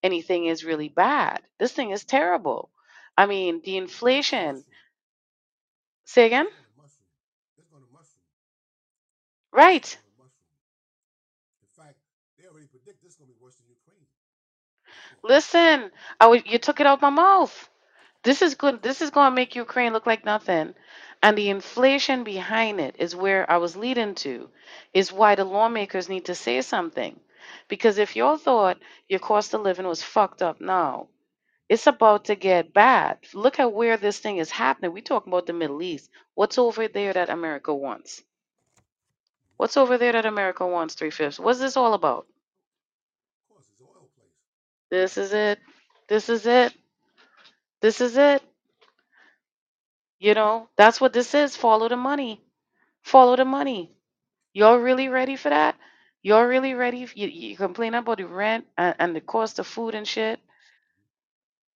[0.04, 1.42] anything is really bad.
[1.60, 2.72] This thing is terrible.
[3.18, 4.66] I mean, the inflation.
[6.06, 6.48] Say again?
[9.54, 9.98] Right.
[15.24, 17.70] Listen, I you took it out my mouth.
[18.24, 18.82] This is good.
[18.84, 20.76] This is going to make Ukraine look like nothing.
[21.24, 24.50] And the inflation behind it is where I was leading to,
[24.94, 27.20] is why the lawmakers need to say something.
[27.70, 28.80] Because if y'all thought
[29.10, 31.08] your cost of living was fucked up now,
[31.70, 33.20] it's about to get bad.
[33.34, 34.94] Look at where this thing is happening.
[34.94, 36.10] We talking about the Middle East.
[36.36, 38.24] What's over there that America wants?
[39.58, 41.40] What's over there that America wants, three fifths?
[41.40, 42.28] What's this all about?
[44.92, 45.60] This is it.
[46.10, 46.74] This is it.
[47.82, 48.44] This is it.
[50.20, 51.56] You know, that's what this is.
[51.56, 52.42] Follow the money.
[53.04, 53.92] Follow the money.
[54.54, 55.76] Y'all really ready for that?
[56.24, 57.08] Y'all really ready?
[57.16, 60.40] You, you complain about the rent and, and the cost of food and shit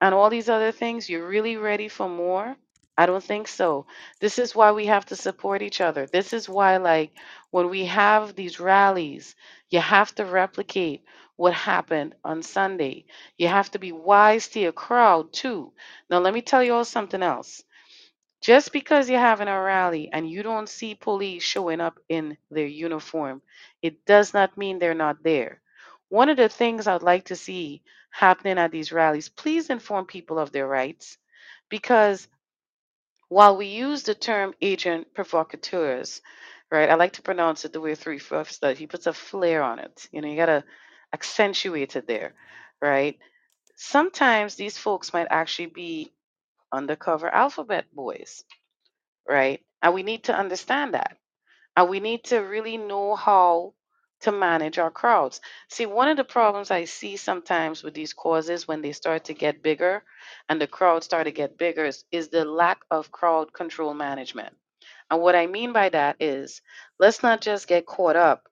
[0.02, 1.10] and all these other things.
[1.10, 2.56] You're really ready for more?
[2.98, 3.86] I don't think so.
[4.20, 6.08] This is why we have to support each other.
[6.08, 7.12] This is why, like,
[7.52, 9.36] when we have these rallies,
[9.70, 11.04] you have to replicate
[11.36, 13.06] what happened on Sunday.
[13.38, 15.74] You have to be wise to your crowd, too.
[16.10, 17.64] Now, let me tell you all something else.
[18.48, 22.66] Just because you're having a rally and you don't see police showing up in their
[22.66, 23.42] uniform,
[23.82, 25.60] it does not mean they're not there.
[26.08, 30.40] One of the things I'd like to see happening at these rallies, please inform people
[30.40, 31.18] of their rights.
[31.68, 32.30] Because
[33.28, 36.22] while we use the term agent provocateurs,
[36.72, 38.78] right, I like to pronounce it the way Three Fifths does.
[38.78, 40.08] He puts a flair on it.
[40.14, 40.64] You know, you got to
[41.12, 42.34] accentuate it there,
[42.82, 43.20] right?
[43.76, 46.14] Sometimes these folks might actually be
[46.72, 48.44] undercover alphabet boys
[49.28, 49.62] right?
[49.82, 51.18] And we need to understand that.
[51.76, 53.74] And we need to really know how
[54.22, 55.42] to manage our crowds.
[55.70, 59.34] See, one of the problems I see sometimes with these causes when they start to
[59.34, 60.04] get bigger
[60.50, 64.56] and the crowd start to get bigger is, is the lack of crowd control management.
[65.12, 66.62] And what I mean by that is
[67.00, 68.50] let's not just get caught up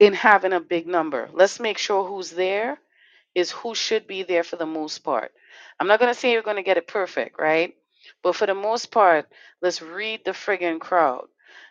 [0.00, 1.28] in having a big number.
[1.32, 2.78] Let's make sure who's there
[3.36, 5.30] is who should be there for the most part.
[5.78, 7.76] I'm not going to say you're going to get it perfect, right?
[8.22, 9.28] But for the most part,
[9.60, 11.26] let's read the friggin' crowd.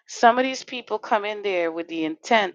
[0.06, 2.54] Some of these people come in there with the intent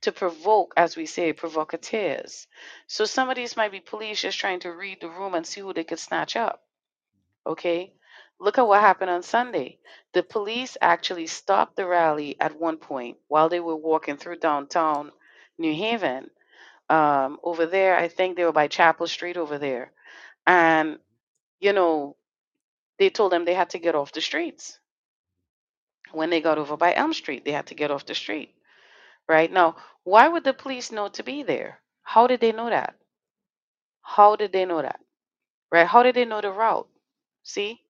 [0.00, 2.48] to provoke, as we say, provocateurs.
[2.88, 5.60] So some of these might be police just trying to read the room and see
[5.60, 6.60] who they could snatch up.
[7.46, 7.92] Okay?
[8.40, 9.78] Look at what happened on Sunday.
[10.14, 15.12] The police actually stopped the rally at one point while they were walking through downtown
[15.58, 16.30] New Haven.
[16.88, 19.92] Um, over there, I think they were by Chapel Street over there.
[20.46, 20.98] And,
[21.60, 22.16] you know,
[22.98, 24.78] they told them they had to get off the streets.
[26.12, 28.54] When they got over by Elm Street, they had to get off the street.
[29.28, 29.52] Right?
[29.52, 31.80] Now, why would the police know to be there?
[32.02, 32.94] How did they know that?
[34.02, 35.00] How did they know that?
[35.70, 35.86] Right?
[35.86, 36.88] How did they know the route?
[37.42, 37.80] See?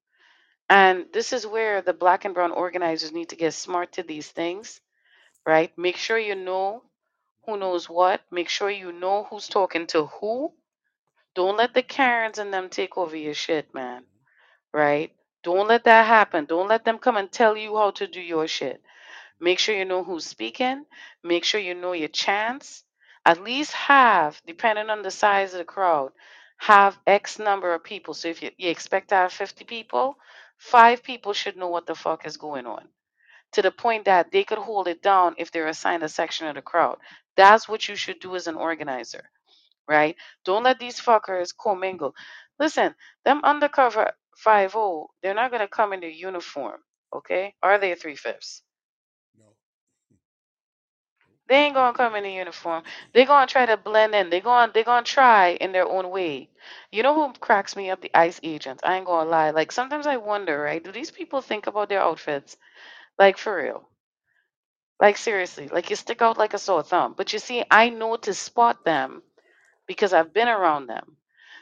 [0.69, 4.29] And this is where the black and brown organizers need to get smart to these
[4.29, 4.81] things,
[5.47, 5.73] right?
[5.79, 6.83] Make sure you know
[7.46, 8.22] who knows what.
[8.31, 10.53] Make sure you know who's talking to who.
[11.35, 14.05] Don't let the Karens and them take over your shit, man.
[14.72, 15.12] Right?
[15.42, 16.46] Don't let that happen.
[16.46, 18.83] Don't let them come and tell you how to do your shit.
[19.40, 20.85] Make sure you know who's speaking.
[21.22, 22.85] Make sure you know your chance.
[23.24, 26.12] At least have, depending on the size of the crowd,
[26.59, 28.14] have X number of people.
[28.14, 30.18] So if you, you expect to have 50 people,
[30.59, 32.88] five people should know what the fuck is going on
[33.53, 36.55] to the point that they could hold it down if they're assigned a section of
[36.55, 36.98] the crowd.
[37.38, 39.31] That's what you should do as an organizer,
[39.88, 40.16] right?
[40.44, 42.14] Don't let these fuckers commingle.
[42.61, 44.77] Listen, them undercover 5
[45.22, 46.81] they're not going to come in their uniform,
[47.14, 47.55] okay?
[47.62, 48.62] Are they three fifths?
[49.38, 49.46] No.
[51.48, 52.85] They ain't gonna come in a uniform.
[53.12, 54.31] They're gonna try to blend in.
[54.31, 56.51] They're gonna they're gonna try in their own way.
[56.90, 58.01] You know who cracks me up?
[58.01, 58.83] The ICE agents.
[58.85, 59.51] I ain't gonna lie.
[59.51, 60.83] Like sometimes I wonder, right?
[60.83, 62.57] Do these people think about their outfits?
[63.18, 63.88] Like for real?
[65.01, 65.69] Like seriously?
[65.69, 67.15] Like you stick out like a sore thumb.
[67.17, 69.23] But you see, I know to spot them
[69.87, 71.17] because I've been around them.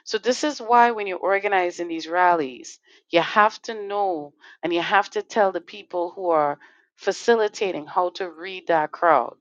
[0.05, 4.83] So this is why when you're organizing these rallies, you have to know and you
[4.83, 6.59] have to tell the people who are
[6.97, 9.37] facilitating how to read that crowd.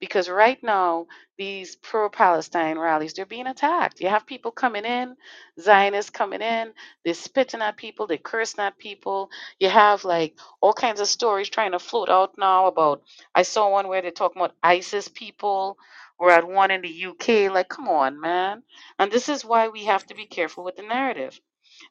[0.00, 1.06] Because right now,
[1.38, 4.00] these pro Palestine rallies, they're being attacked.
[4.00, 5.16] You have people coming in,
[5.60, 6.72] Zionists coming in,
[7.04, 9.30] they're spitting at people, they're cursing at people.
[9.60, 13.02] You have like all kinds of stories trying to float out now about
[13.34, 15.76] I saw one where they're talking about ISIS people
[16.18, 17.52] we're at one in the UK.
[17.52, 18.62] Like, come on, man.
[18.98, 21.40] And this is why we have to be careful with the narrative.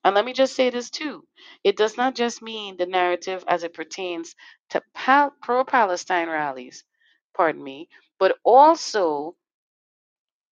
[0.04, 1.26] And let me just say this too
[1.64, 4.36] it does not just mean the narrative as it pertains
[4.72, 6.84] to pal- pro Palestine rallies,
[7.38, 9.36] pardon me, but also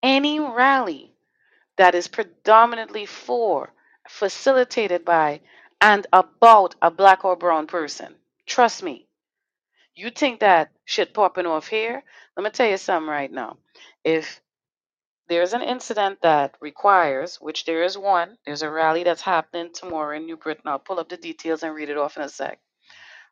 [0.03, 1.11] any rally
[1.77, 3.73] that is predominantly for,
[4.07, 5.41] facilitated by,
[5.81, 8.15] and about a black or brown person.
[8.45, 9.07] Trust me.
[9.95, 12.03] You think that shit popping off here?
[12.37, 13.57] Let me tell you something right now.
[14.03, 14.41] If
[15.29, 20.15] there's an incident that requires, which there is one, there's a rally that's happening tomorrow
[20.17, 20.63] in New Britain.
[20.67, 22.59] I'll pull up the details and read it off in a sec,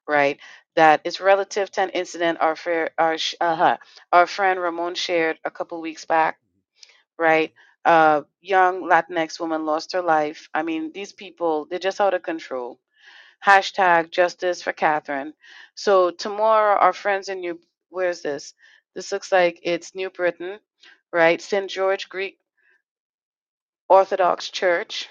[0.08, 0.40] right?
[0.76, 3.78] That is relative to an incident our, fair, our, uh,
[4.12, 6.40] our friend Ramon shared a couple weeks back,
[7.18, 7.54] right?
[7.86, 10.50] A young Latinx woman lost her life.
[10.54, 12.80] I mean, these people, they're just out of control.
[13.46, 15.34] Hashtag justice for Catherine.
[15.76, 17.60] So tomorrow, our friends in New,
[17.90, 18.54] where's this?
[18.96, 20.60] This looks like it's New Britain,
[21.12, 21.42] right?
[21.42, 21.70] St.
[21.70, 22.40] George Greek
[23.90, 25.10] Orthodox Church.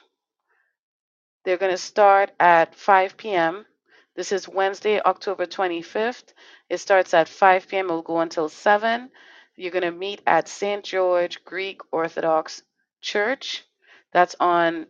[1.45, 3.67] They're going to start at 5 p.m.
[4.15, 6.35] This is Wednesday, October 25th.
[6.69, 7.87] It starts at 5 p.m.
[7.87, 9.11] It will go until 7.
[9.57, 10.85] You're going to meet at St.
[10.85, 12.63] George Greek Orthodox
[13.01, 13.65] Church.
[14.13, 14.87] That's on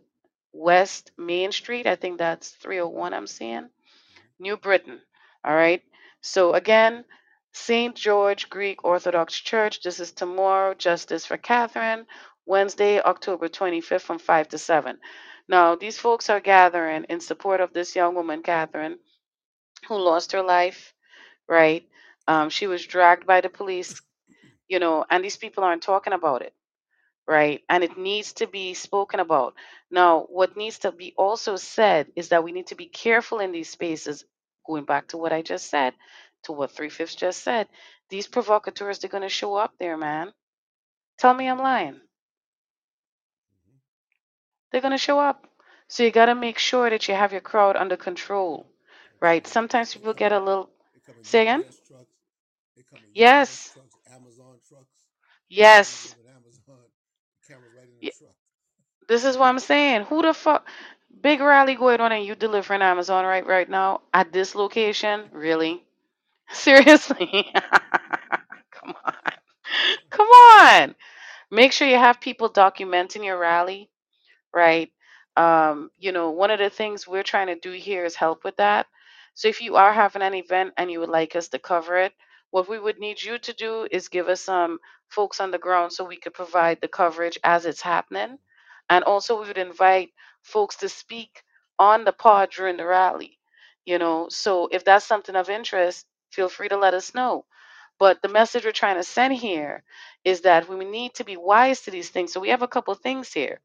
[0.51, 1.87] West Main Street.
[1.87, 3.69] I think that's 301, I'm seeing.
[4.39, 4.99] New Britain.
[5.45, 5.81] All right.
[6.19, 7.05] So again,
[7.53, 7.95] St.
[7.95, 9.81] George Greek Orthodox Church.
[9.81, 12.05] This is tomorrow, Justice for Catherine,
[12.45, 14.99] Wednesday, October 25th from 5 to 7.
[15.47, 18.97] Now, these folks are gathering in support of this young woman, Catherine,
[19.87, 20.93] who lost her life,
[21.49, 21.87] right?
[22.27, 24.01] Um, she was dragged by the police,
[24.69, 26.53] you know, and these people aren't talking about it
[27.27, 27.61] right?
[27.69, 29.53] And it needs to be spoken about.
[29.91, 33.51] Now, what needs to be also said is that we need to be careful in
[33.51, 34.25] these spaces,
[34.65, 35.93] going back to what I just said,
[36.43, 37.67] to what Three Fifths just said.
[38.09, 40.33] These provocateurs, they're going to show up there, man.
[41.19, 41.99] Tell me I'm lying.
[44.71, 45.47] They're going to show up.
[45.87, 48.67] So you got to make sure that you have your crowd under control,
[49.23, 49.47] right?
[49.47, 50.71] Sometimes people get a little.
[50.93, 51.65] they come in Say again?
[51.65, 52.17] UPS trucks.
[52.75, 53.73] They come in UPS Yes.
[53.73, 55.07] trucks, Amazon trucks.
[55.49, 56.15] Yes.
[56.15, 56.89] Anything with Amazon,
[57.37, 58.35] the camera's right in Y- truck.
[59.07, 60.03] This is what I'm saying.
[60.05, 60.67] Who the fuck?
[61.21, 65.29] Big rally going on and you delivering Amazon right right now at this location?
[65.33, 65.83] Really?
[66.53, 67.51] Seriously?
[68.71, 69.13] Come on.
[70.11, 70.95] Come on.
[71.51, 73.89] Make sure you have people documenting your rally,
[74.53, 74.91] right?
[75.37, 78.57] Um, you know, one of the things we're trying to do here is help with
[78.57, 78.87] that.
[79.35, 82.13] So if you are having an event and you would like us to cover it,
[82.51, 84.79] what we would need you to do is give us some
[85.09, 88.37] folks on the ground so we could provide the coverage as it's happening.
[88.89, 90.11] And also, we would invite
[90.43, 91.43] folks to speak
[91.79, 93.39] on the pod during the rally.
[93.85, 97.45] You know, so if that's something of interest, feel free to let us know.
[97.99, 99.83] But the message we're trying to send here
[100.23, 102.33] is that we need to be wise to these things.
[102.33, 103.61] So we have a couple things here.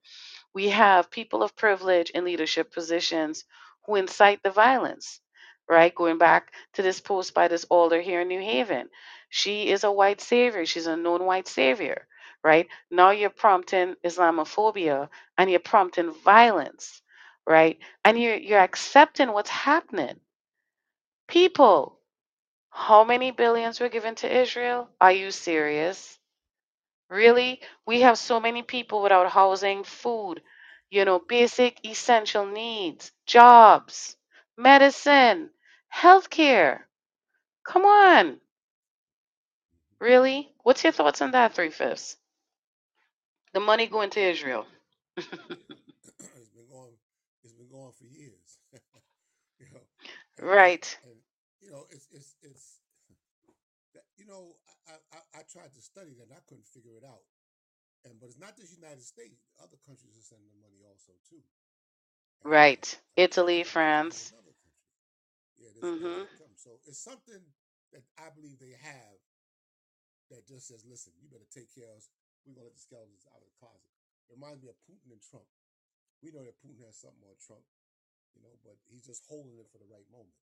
[0.54, 3.44] We have people of privilege in leadership positions
[3.86, 5.20] who incite the violence,
[5.68, 5.94] right?
[5.94, 8.88] Going back to this post by this alder here in New Haven.
[9.30, 10.66] She is a white savior.
[10.66, 12.06] She's a known white savior,
[12.44, 12.68] right?
[12.90, 15.08] Now you're prompting Islamophobia
[15.38, 17.02] and you're prompting violence,
[17.46, 17.78] right?
[18.04, 20.20] And you're you're accepting what's happening.
[21.28, 22.00] People,
[22.70, 24.90] how many billions were given to Israel?
[25.00, 26.18] Are you serious?
[27.10, 27.60] Really?
[27.86, 30.42] We have so many people without housing, food,
[30.90, 34.16] you know, basic essential needs, jobs,
[34.56, 35.50] medicine,
[35.94, 36.80] healthcare.
[37.64, 38.40] Come on.
[40.00, 40.52] Really?
[40.64, 42.16] What's your thoughts on that, Three Fifths?
[43.54, 44.66] The money going to Israel.
[46.36, 46.94] It's been going.
[47.44, 48.58] It's been going for years.
[49.60, 49.84] you know,
[50.38, 50.98] and, Right.
[51.04, 51.18] and
[51.60, 52.80] you know it's it's it's
[53.94, 54.56] that, you know
[54.88, 57.24] I, I I tried to study that and I couldn't figure it out.
[58.06, 61.12] And but it's not just the United States; other countries are sending the money also
[61.28, 61.42] too.
[62.44, 62.98] And Right.
[62.98, 64.32] I Italy, France.
[65.58, 66.28] Yeah, there's Mhm.
[66.38, 66.54] some.
[66.56, 67.42] So it's something
[67.92, 69.18] that I believe they have
[70.30, 72.10] that just says, "Listen, you better take care of us.
[72.44, 73.90] We're gonna let the skeletons out of the closet."
[74.28, 75.48] It reminds me of Putin and Trump.
[76.22, 77.64] We know that Putin has something on Trump,
[78.34, 80.36] you know, but he's just holding it for the right moment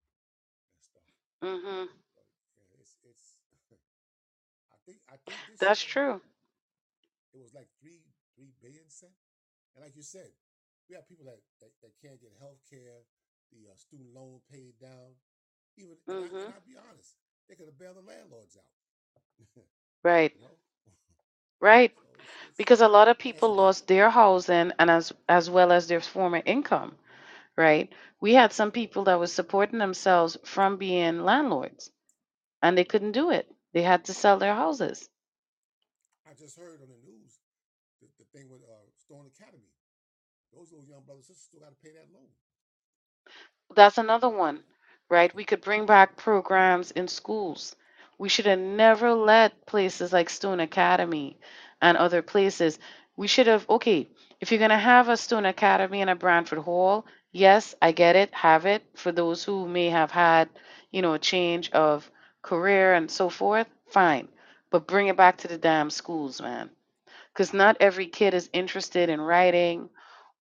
[0.73, 1.03] and stuff.
[1.41, 1.89] Mhm.
[2.15, 3.37] But yeah, it's it's.
[4.71, 6.21] I think I think this That's true.
[7.33, 8.03] it was like three
[8.35, 9.13] three billion cent,
[9.75, 10.31] and like you said,
[10.89, 13.05] we have people that that, that can't get health care,
[13.53, 15.15] the uh, student loan paid down.
[15.77, 16.53] Even and, I.
[16.53, 18.73] I'll be honest, they could have bailed the landlords out.
[20.03, 20.33] Right.
[20.33, 20.57] you know,
[21.61, 21.93] Right.
[21.93, 25.71] so it's it's Because a lot of people lost their housing and as as well
[25.71, 26.97] as their former income.
[27.55, 27.91] right?
[28.19, 31.91] We had some people that was supporting themselves from being landlords
[32.61, 33.51] and they couldn't do it.
[33.73, 35.09] They had to sell their houses.
[36.25, 37.39] I just heard on the news
[38.01, 39.71] the, the thing with uh, Stone Academy.
[40.53, 42.29] Those little young brothers and sisters still got to pay that loan.
[43.75, 44.63] That's another one,
[45.09, 45.35] right?
[45.35, 47.75] We could bring back programs in schools.
[48.17, 51.37] We should have never let places like Stone Academy
[51.81, 52.79] and other places.
[53.17, 54.07] We should have, okay,
[54.39, 58.15] if you're going to have a Stone Academy and a Branford Hall, yes, I get
[58.15, 60.47] it, have it for those who may have had,
[60.91, 62.09] you know, a change of
[62.41, 64.29] career and so forth, fine.
[64.69, 66.69] But bring it back to the damn schools, man
[67.33, 69.89] because not every kid is interested in writing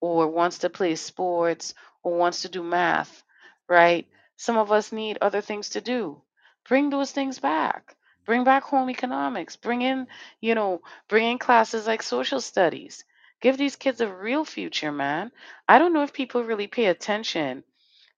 [0.01, 3.23] or wants to play sports or wants to do math,
[3.69, 4.07] right?
[4.37, 6.23] Some of us need other things to do.
[6.69, 7.97] Bring those things back.
[8.25, 9.57] Bring back home economics.
[9.57, 10.09] Bring in,
[10.41, 13.05] you know, bring in classes like social studies.
[13.41, 15.33] Give these kids a real future, man.
[15.69, 17.65] I don't know if people really pay attention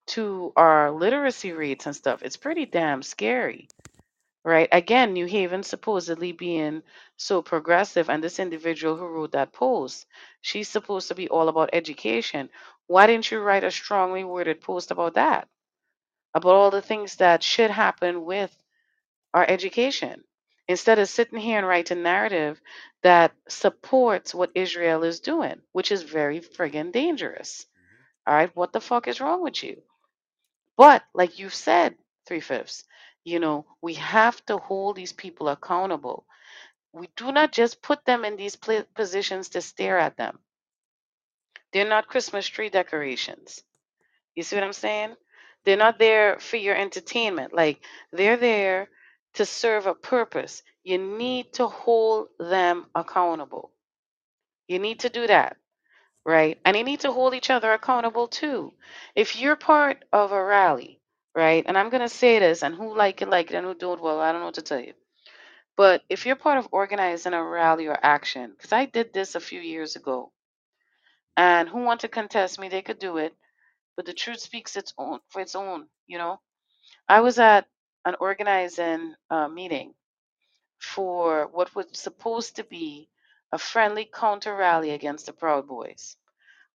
[0.07, 2.23] to our literacy rates and stuff.
[2.23, 3.69] It's pretty damn scary
[4.45, 4.69] right?
[4.73, 6.83] Again, New Haven supposedly being
[7.17, 10.07] so progressive, and this individual who wrote that post,
[10.43, 12.51] she's supposed to be all about education.
[12.89, 15.49] Why didn't you write a strongly worded post about that?
[16.35, 18.57] About all the things that should happen with
[19.35, 20.25] our education?
[20.69, 22.61] Instead of sitting here and writing narrative
[23.03, 27.67] that supports what Israel is doing, which is very friggin' dangerous.
[27.77, 29.83] hmm All right, what the fuck is wrong with you?
[30.77, 32.85] But like you've said, Three Fifths,
[33.25, 36.27] you know, we have to hold these people accountable.
[36.93, 40.41] We do not just put them in these pla positions to stare at them.
[41.75, 43.65] They're not Christmas tree decorations.
[44.37, 45.17] You see what I'm saying?
[45.65, 47.55] They're not there for your entertainment.
[47.55, 48.89] Like they're there
[49.35, 50.63] to serve a purpose.
[50.85, 53.73] You need to hold them accountable.
[54.69, 55.57] You need to do that.
[56.27, 56.61] right?
[56.67, 58.75] And you need to hold each other accountable too.
[59.17, 61.01] If you're part of a rally,
[61.37, 61.65] right?
[61.67, 64.21] And I'm gonna say this, and who like it, like it, and who don't, well,
[64.21, 64.95] I don't know what to tell you.
[65.77, 69.41] But if you're part of organizing a rally or action, because I did this a
[69.41, 70.33] few years ago,
[71.37, 73.35] and who want to contest me, they could do it.
[73.97, 75.87] But the truth speaks its own for its own.
[76.07, 76.41] You know,
[77.09, 77.67] I was at
[78.07, 79.95] an organizing uh, meeting
[80.81, 83.09] for what was supposed to be
[83.53, 86.17] a friendly counter rally against the Proud Boys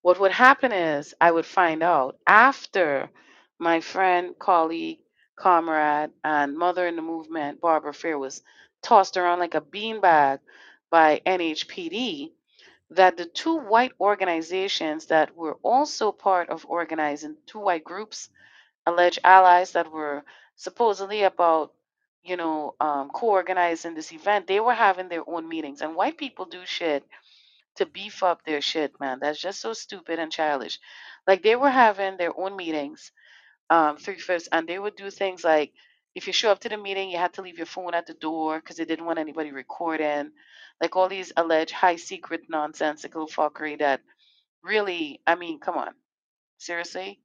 [0.03, 3.12] What would happen is I would find out after
[3.60, 4.99] my friend, colleague,
[5.38, 8.41] comrade, and mother in the movement, Barbara Fair, was
[8.82, 10.39] tossed around like a beanbag
[10.91, 12.32] by NHPD,
[12.92, 18.30] that the two white organizations that were also part of organizing, two white groups,
[18.86, 20.24] alleged allies that were
[20.56, 21.74] supposedly about,
[22.24, 25.82] you know, um, co-organizing this event, they were having their own meetings.
[25.82, 27.06] And white people do shit
[27.76, 29.20] to beef up their shit, man.
[29.22, 30.80] That's just so stupid and childish.
[31.28, 33.12] Like they were having their own meetings,
[33.70, 35.74] um, Three Fifths, and they would do things like
[36.20, 38.16] if you show up to the meeting, you had to leave your phone at the
[38.16, 40.32] door because they didn't want anybody recording.
[40.82, 44.02] Like all these alleged high secret nonsensical fuckery that
[44.64, 45.94] really, I mean, come on,
[46.60, 47.20] seriously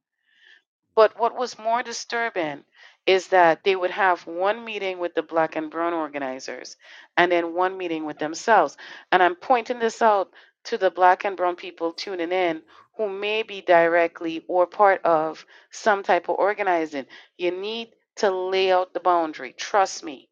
[0.95, 2.63] but what was more disturbing
[3.07, 6.77] is that they would have one meeting with the black and brown organizers
[7.17, 8.77] and then one meeting with themselves.
[9.11, 10.31] And I'm pointing this out
[10.65, 12.63] to the black and brown people tuning in
[12.97, 17.07] who may be directly or part of some type of organizing.
[17.37, 19.53] You need to lay out the boundary.
[19.53, 20.29] Trust me.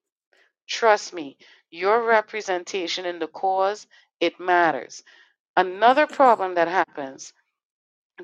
[0.67, 1.37] Trust me.
[1.71, 3.87] Your representation in the cause,
[4.19, 5.03] it matters.
[5.57, 7.33] Another problem that happens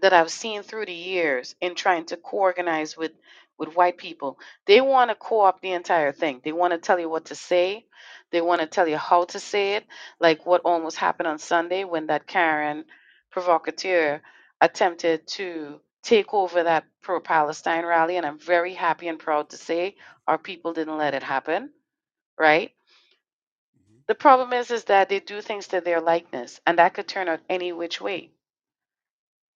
[0.02, 3.12] that I've seen through the years in trying to co-organize with
[3.60, 4.40] with white people.
[4.66, 6.42] They want to co-opt the entire thing.
[6.44, 7.86] They want to tell you what to say.
[8.32, 9.86] They want to tell you how to say it,
[10.20, 12.86] like what almost happened on Sunday when that Karen
[13.32, 14.22] provocateur
[14.62, 19.98] attempted to take over that pro-Palestine rally and I'm very happy and proud to say
[20.28, 21.72] our people didn't let it happen,
[22.40, 22.72] right?
[23.76, 27.08] hmm The problem is is that they do things to their likeness and that could
[27.08, 28.32] turn out any which way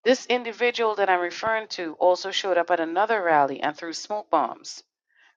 [0.04, 4.32] This individual that I'm referring to also showed up at another rally and threw smoke
[4.32, 4.84] bombs,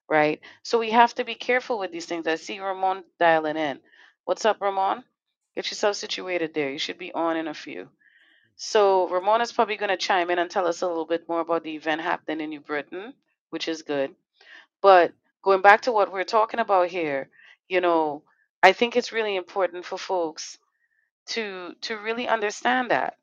[0.09, 0.41] right?
[0.63, 2.27] So we have to be careful with these things.
[2.27, 3.81] I see Ramon dialing in.
[4.25, 5.03] What's up, Ramon?
[5.55, 6.71] Get yourself situated there.
[6.71, 7.89] You should be on in a few.
[8.57, 11.41] So Ramon is probably going to chime in and tell us a little bit more
[11.41, 13.13] about the event happening in New Britain,
[13.51, 14.15] which is good.
[14.81, 17.29] But going back to what we're talking about here,
[17.69, 18.23] you know,
[18.63, 20.57] I think it's really important for folks
[21.27, 23.17] to to really understand that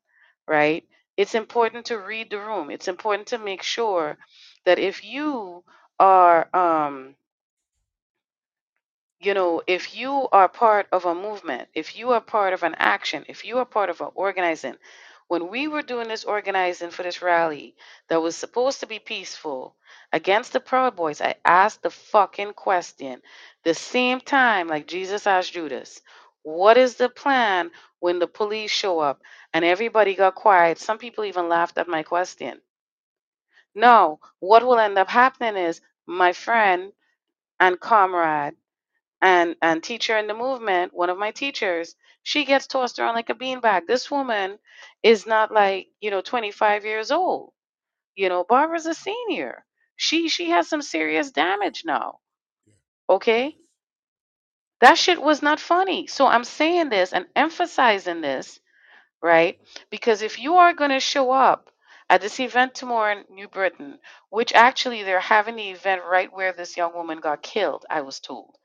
[0.47, 0.85] right
[1.17, 4.17] it's important to read the room it's important to make sure
[4.65, 5.63] that if you
[5.99, 7.15] are um
[9.21, 12.75] you know, if you are part of a movement, if you are part of an
[12.77, 14.75] action, if you are part of an organizing,
[15.27, 17.75] when we were doing this organizing for this rally
[18.09, 19.75] that was supposed to be peaceful
[20.13, 23.21] against the Proud Boys, I asked the fucking question
[23.63, 26.01] the same time like Jesus asked Judas,
[26.43, 29.21] what is the plan when the police show up?
[29.53, 30.79] And everybody got quiet.
[30.79, 32.61] Some people even laughed at my question.
[33.75, 36.91] No, what will end up happening is my friend
[37.59, 38.55] and comrade
[39.21, 43.29] and and teacher in the movement, one of my teachers, she gets tossed around like
[43.29, 43.87] a beanbag.
[43.87, 44.59] This woman
[45.03, 47.53] is not like, you know, 25 years old.
[48.15, 49.65] You know, Barbara's a senior.
[49.95, 52.19] She she has some serious damage now.
[53.09, 53.57] Okay?
[54.81, 56.07] That shit was not funny.
[56.07, 58.59] So I'm saying this and emphasizing this,
[59.21, 59.59] right?
[59.89, 61.71] Because if you are going to show up
[62.09, 63.99] at this event tomorrow in New Britain,
[64.29, 68.19] which actually they're having the event right where this young woman got killed, I was
[68.19, 68.57] told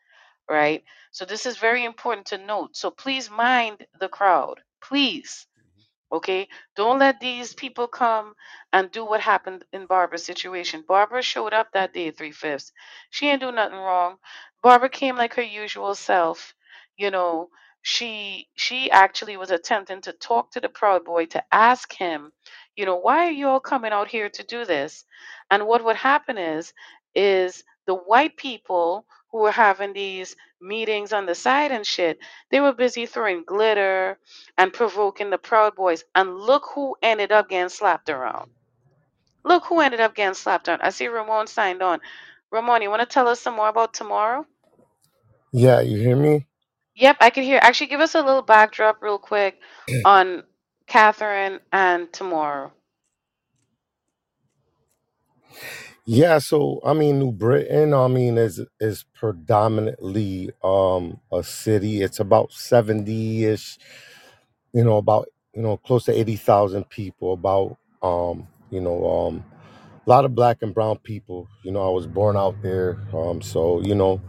[0.51, 0.85] right?
[1.13, 2.77] So this is very important to note.
[2.77, 4.61] So please mind the crowd.
[4.83, 5.47] Please.
[5.57, 5.83] hmm
[6.13, 6.49] Okay?
[6.77, 8.35] Don't let these people come
[8.73, 10.85] and do what happened in Barbara's situation.
[10.89, 12.73] Barbara showed up that day, Three Fifths.
[13.11, 14.19] She didn't do nothing wrong.
[14.63, 16.55] Barbara came like her usual self.
[16.99, 17.51] You know,
[17.83, 22.33] she she actually was attempting to talk to the proud boy to ask him,
[22.77, 25.05] you know, why are you all coming out here to do this?
[25.51, 26.75] And what would happen is
[27.15, 32.19] is the white people who were having these meetings on the side and shit,
[32.51, 34.19] they were busy throwing glitter
[34.59, 36.05] and provoking the Proud Boys.
[36.15, 38.51] And look who ended up getting slapped around.
[39.45, 40.83] Look who ended up getting slapped around.
[40.83, 42.01] I see Ramon signed on.
[42.53, 44.47] Ramon, you want to tell us some more about tomorrow?
[45.53, 46.47] Yeah, you hear me?
[46.97, 47.61] Yep, I can hear.
[47.63, 49.59] Actually, give us a little backdrop real quick
[50.05, 50.45] on
[50.89, 52.73] Catherine and tomorrow.
[56.13, 62.03] Yeah, so I mean New Britain, I mean is is predominantly um a city.
[62.03, 63.79] It's about 70ish,
[64.73, 69.45] you know, about you know, close to 80,000 people, about um, you know, um
[70.07, 71.49] a lot of black and brown people.
[71.65, 72.99] You know, I was born out there.
[73.15, 74.21] Um so, you know,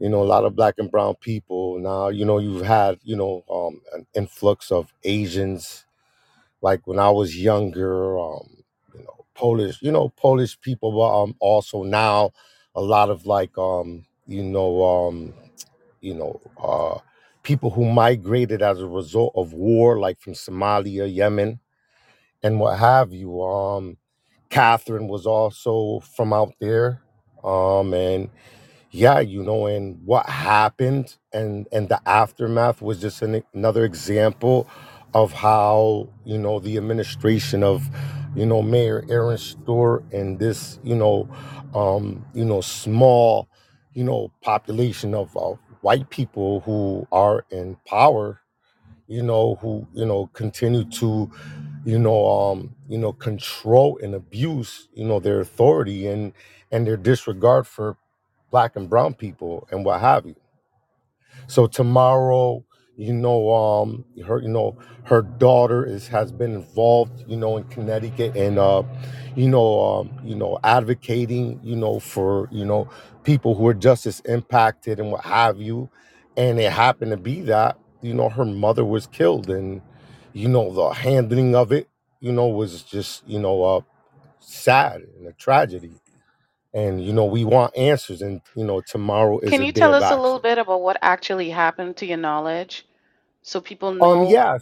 [0.00, 1.78] you know, a lot of black and brown people.
[1.80, 5.86] Now, you know, you've had, you know, um an influx of Asians
[6.62, 8.59] like when I was younger, um,
[9.40, 12.32] Polish, you know, Polish people, but um, also now
[12.76, 15.34] a lot of like, um, you know, um,
[16.02, 16.98] you know, uh,
[17.44, 21.60] people who migrated as a result of war, like from Somalia, Yemen,
[22.42, 23.42] and what have you.
[23.42, 23.98] Um,
[24.50, 27.02] Catherine was also from out there,
[27.44, 28.30] um, and
[28.92, 34.68] yeah, you know, and what happened and and the aftermath was just an, another example
[35.14, 37.88] of how you know the administration of
[38.34, 41.28] you know, Mayor Erin Stewart and this, you know,
[41.74, 43.48] um, you know, small,
[43.94, 48.40] you know, population of uh, white people who are in power,
[49.08, 51.30] you know, who, you know, continue to,
[51.84, 56.32] you know, um, you know, control and abuse, you know, their authority and
[56.72, 57.96] and their disregard for
[58.50, 60.36] black and brown people and what have you.
[61.48, 62.64] So tomorrow,
[63.00, 67.64] you know, um, her, you know, her daughter is has been involved, you know, in
[67.66, 68.84] Connecticut and, uh,
[69.36, 72.90] you know, um, you know, advocating, you know, for you know
[73.24, 75.90] people who are justice impacted and what have you.
[76.36, 79.82] And it happened to be that, you know, her mother was killed, and
[80.34, 81.88] you know, the handling of it,
[82.20, 83.82] you know, was just, you know, uh,
[84.40, 85.92] sad and a tragedy.
[86.74, 89.72] And you know, we want answers, and you know, tomorrow is Can a you day
[89.72, 90.40] tell of us a little action.
[90.40, 92.86] bit about what actually happened to your knowledge
[93.42, 94.24] so people Um, know?
[94.24, 94.58] yeah,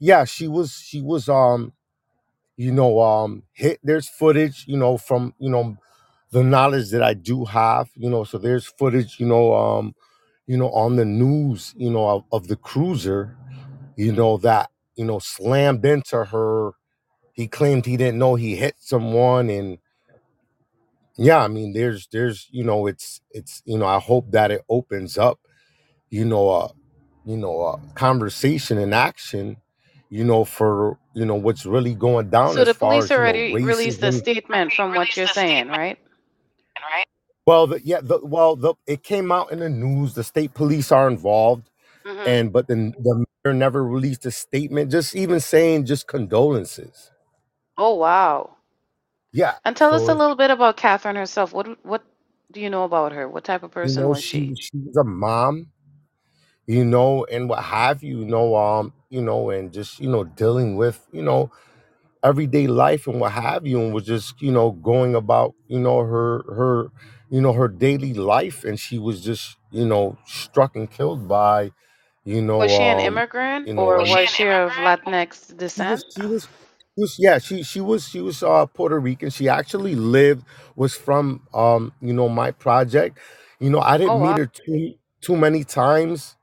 [0.00, 1.72] yeah she was she was um
[2.56, 5.76] you know um hit there's footage you know from you know
[6.32, 9.94] the knowledge that i do have you know so there's footage you know um
[10.46, 13.36] you know on the news you know of, of the cruiser
[13.96, 16.72] you know that you know slammed into her
[17.32, 19.78] he claimed he didn't know he hit someone and
[21.18, 24.62] yeah i mean there's there's you know it's it's you know i hope that it
[24.68, 25.38] opens up
[26.10, 26.68] you know, uh,
[27.26, 29.58] you know, uh, conversation and action,
[30.10, 33.16] you know, for you know what's really going down So as the far police as
[33.16, 34.12] you know already released a racism.
[34.12, 35.98] statement from what you're saying, right?
[36.76, 37.06] Right?
[37.46, 40.14] Well, the, yeah, the, well, the, it came out in the news.
[40.14, 41.70] The state police are involved,
[42.06, 47.10] hmm and but then the mayor never released a statement, just even saying just condolences.
[47.78, 48.56] Oh, wow.
[49.32, 51.52] Yeah, And tell us so a little bit about Catherine herself.
[51.54, 52.04] What what
[52.52, 53.28] do you know about her?
[53.28, 54.56] What type of you person know, was she she?
[54.60, 55.68] she was a mom,
[56.66, 60.24] you know, and what have you, you know, um, you know, and just you know
[60.24, 61.50] dealing with you know
[62.22, 66.00] everyday life and what have you and was just you know going about you know
[66.00, 66.88] her her
[67.30, 71.70] you know her daily life and she was just you know struck and killed by
[72.24, 74.30] you know, Was know she an um immigrant you know or Was she was an
[74.30, 74.76] she of immigrant?
[74.76, 76.14] Latinx she was descent?
[76.14, 79.94] she was she was yeah she she was she was uh puerto rican she actually
[79.94, 80.44] lived
[80.76, 83.18] was from um you know my project
[83.60, 84.38] you know i Oh, didn't meet wow.
[84.38, 86.36] her too too many times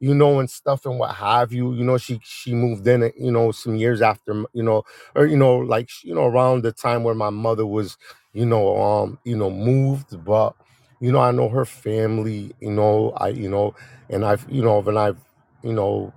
[0.00, 1.72] you know, and stuff and what have you.
[1.74, 4.84] You know, she she moved in, you know, some years after, you know,
[5.14, 7.96] or you know, like you know, around the time where my mother was,
[8.32, 10.22] you know, um, you know, moved.
[10.24, 10.54] But
[11.00, 12.52] you know, I know her family.
[12.60, 13.74] You know, I you know,
[14.10, 15.18] and I've you know, and I've
[15.62, 16.12] you know,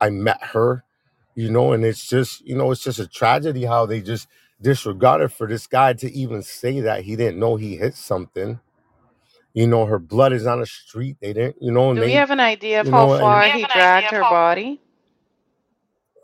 [0.00, 0.84] I met her.
[1.36, 4.28] You know, and it's just you know, it's just a tragedy how they just
[4.62, 8.60] disregarded for this guy to even say that he didn't know he hit something.
[9.54, 11.18] You know, her blood is on the street.
[11.20, 13.12] They didn't, you know, and Do we they, have an idea of you how know,
[13.14, 14.80] and far he dragged her body?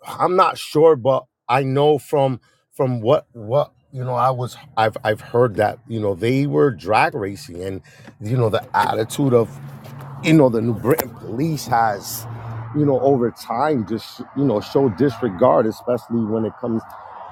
[0.07, 2.41] I'm not sure, but I know from
[2.73, 6.71] from what what you know I was I've I've heard that you know they were
[6.71, 7.83] drag racing and
[8.21, 9.51] you know the attitude of
[10.25, 12.27] you know the New Britain police has
[12.77, 16.83] you know over time just you know show disregard, especially when it comes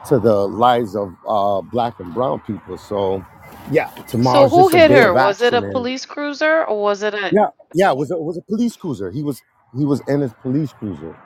[0.09, 2.79] to the lives of uh, black and brown people.
[2.79, 3.25] So
[3.71, 3.91] yeah,
[4.21, 5.13] So tomorrow's who just a hit day her?
[5.13, 7.97] of Was it a action and police cruiser or was it a yeah yeah it
[7.99, 9.11] was a, it was a police cruiser.
[9.11, 9.43] He was
[9.77, 11.17] he was in his police cruiser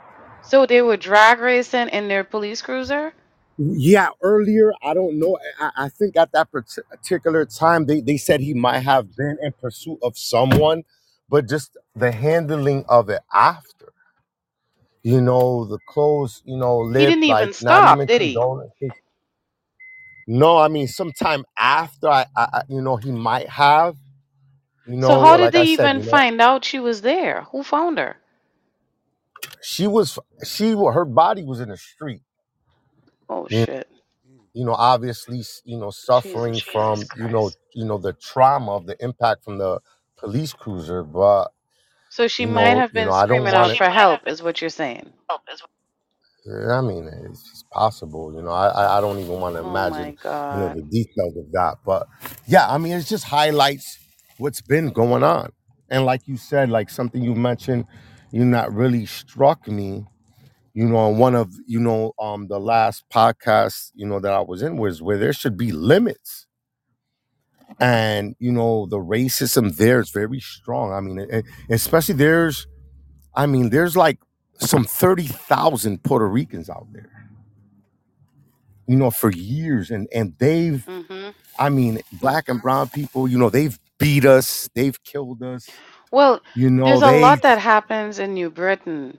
[0.43, 3.15] so they were drag racing in their police cruiser?
[3.59, 5.39] Yeah, earlier, I don't know.
[5.61, 9.39] I, I think at that parti- particular time, they, they said he might have been
[9.43, 10.83] in pursuit of someone,
[11.29, 13.93] but just the handling of it after,
[15.03, 18.23] you know, the clothes, you know, He lip, didn't even like not stop, even did
[18.23, 18.47] he?
[18.49, 18.93] condolences.
[20.27, 23.97] No, I mean, sometime after, I, I, I- you know, he might have,
[24.87, 26.81] you So know, how did like they I said, even you know, find out she
[26.81, 27.43] was there?
[27.53, 28.17] Who found her?
[29.63, 32.23] she was, she, wa- her body was in the street,
[33.29, 33.89] Oh you, shit.
[34.55, 38.73] You know, obviously, s- you know, suffering Jesus from, you know, you know, the trauma
[38.77, 39.81] of the impact from the
[40.19, 41.53] police cruiser, but
[42.11, 43.91] So she you might know, have you been know, I don't screaming want out for
[43.91, 45.13] help, is what you're saying.
[46.47, 48.35] I mean, it's, it's possible.
[48.35, 50.15] You know, I I I don't even want to Oh my imagine,
[50.51, 50.77] you know, God.
[50.77, 51.77] the details of that.
[51.87, 52.07] But
[52.47, 53.99] yeah, I mean, it just highlights
[54.39, 55.53] what's been going on.
[55.91, 57.87] And like you said, like something you mentioned,
[58.33, 60.05] you know, that really struck me.
[60.75, 64.41] You know, on one of you know, um, the last podcast, you know, that I
[64.41, 66.47] was in was where there should be limits,
[67.81, 70.93] and you know, the racism there is very strong.
[70.93, 72.67] I mean, e- especially there's
[73.35, 74.19] I mean, there's like
[74.63, 77.11] some 30,000 Puerto Ricans out there,
[78.89, 79.91] you know, for years.
[79.91, 84.69] And, and they've, hmm I mean, black and brown people, you know, they've beat us,
[84.75, 85.79] they've killed us,
[86.13, 89.19] Well, you know, there's a lot they've, that happens in New Britain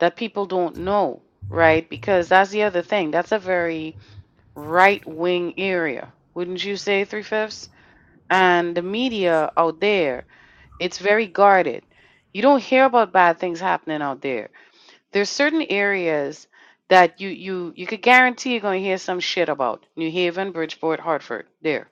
[0.00, 1.22] that people don't know.
[1.50, 1.88] right?
[1.88, 3.10] Because that's the other thing.
[3.12, 3.96] That's a very
[4.56, 7.68] right wing area, wouldn't you say, Three Fifths?
[8.30, 10.26] And the media out there,
[10.80, 11.84] it's very guarded.
[12.32, 14.50] You don't hear about bad things happening out there.
[15.12, 16.48] There's certain areas
[16.88, 19.86] that you you you could guarantee you're going to hear some shit about.
[19.96, 21.88] New Haven, Bridgeport, Hartford, there,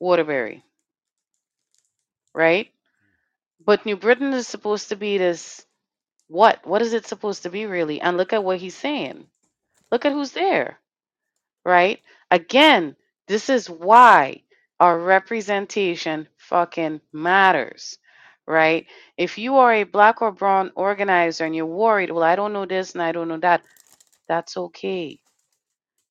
[0.00, 0.64] Waterbury,
[2.34, 2.70] right?
[3.64, 5.66] But New Britain is supposed to be this
[6.28, 6.66] what?
[6.66, 8.00] What is it supposed to be really?
[8.00, 9.26] And look at what he's saying.
[9.92, 10.78] Look at who's there,
[11.64, 12.00] right?
[12.30, 12.96] Again,
[13.28, 14.42] this is why
[14.80, 17.98] our representation fucking matters,
[18.46, 18.86] right?
[19.16, 22.66] If you are a black or brown organizer and you're worried, well, I don't know
[22.66, 23.62] this and I don't know that,
[24.28, 25.20] that's okay.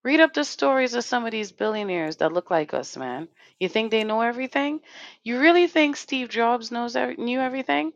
[0.04, 3.28] Read up the stories of some of these billionaires that look like us, man.
[3.60, 4.82] You think they know everything?
[5.24, 7.94] You really think Steve Jobs knows knew everything?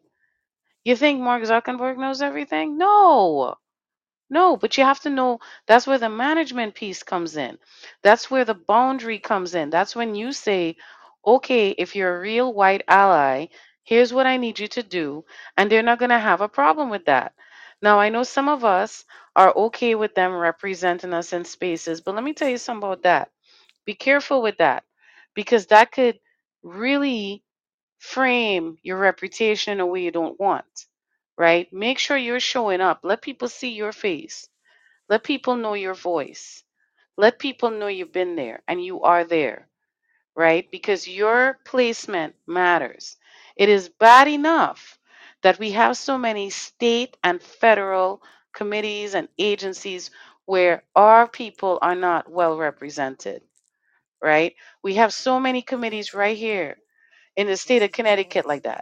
[0.85, 2.77] You think Mark Zuckerberg knows everything?
[2.77, 3.55] No.
[4.29, 7.59] No, but you have to know that's where the management piece comes in.
[8.03, 9.69] That's where the boundary comes in.
[9.71, 10.77] That's when you say,
[11.25, 13.47] okay, if you're a real white ally,
[13.85, 15.25] here's what I need you to do.
[15.57, 17.35] And they're not going to have a problem with that.
[17.81, 19.05] Now, I know some of us
[19.37, 23.03] are okay with them representing us in spaces, but let me tell you something about
[23.03, 23.31] that.
[23.85, 24.83] Be careful with that
[25.35, 26.19] because that could
[26.63, 27.43] really
[27.99, 30.65] frame your reputation in a way you don't want,
[31.37, 31.71] right?
[31.73, 33.01] Make sure you're showing up.
[33.03, 34.49] Let people see your face.
[35.09, 36.63] Let people know your voice.
[37.17, 39.67] Let people know you've been there and you are there,
[40.35, 40.69] right?
[40.71, 43.17] Because your placement matters.
[43.57, 44.99] It is bad enough
[45.43, 48.21] that we have so many state and federal
[48.53, 50.11] committees and agencies
[50.45, 53.43] where our people are not well represented,
[54.21, 54.55] right?
[54.83, 56.77] We have so many committees right here
[57.37, 58.77] in the state of Connecticut like that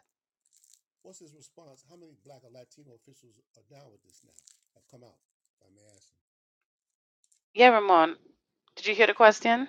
[1.04, 1.84] What's his response?
[1.90, 4.36] How many black or Latino officials are down with this now?
[4.76, 5.18] Have come out?
[5.62, 6.10] If I may ask.
[7.56, 8.18] Yeah, Ramon,
[8.78, 9.68] did you hear the question?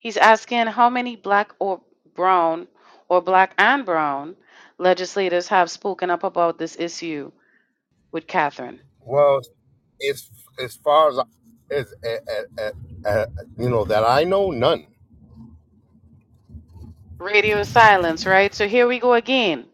[0.00, 1.82] He's asking how many black or
[2.14, 2.68] brown
[3.08, 4.36] or black and brown
[4.78, 7.32] legislators have spoken up about this issue
[8.12, 8.80] with Catherine.
[9.00, 9.40] Well,
[10.10, 10.30] as
[10.62, 11.18] as far as
[11.70, 12.20] as, as,
[12.58, 12.72] as,
[13.06, 13.26] as
[13.58, 14.86] you know that I know, none.
[17.18, 18.54] Radio silence, right?
[18.54, 19.66] So here we go again.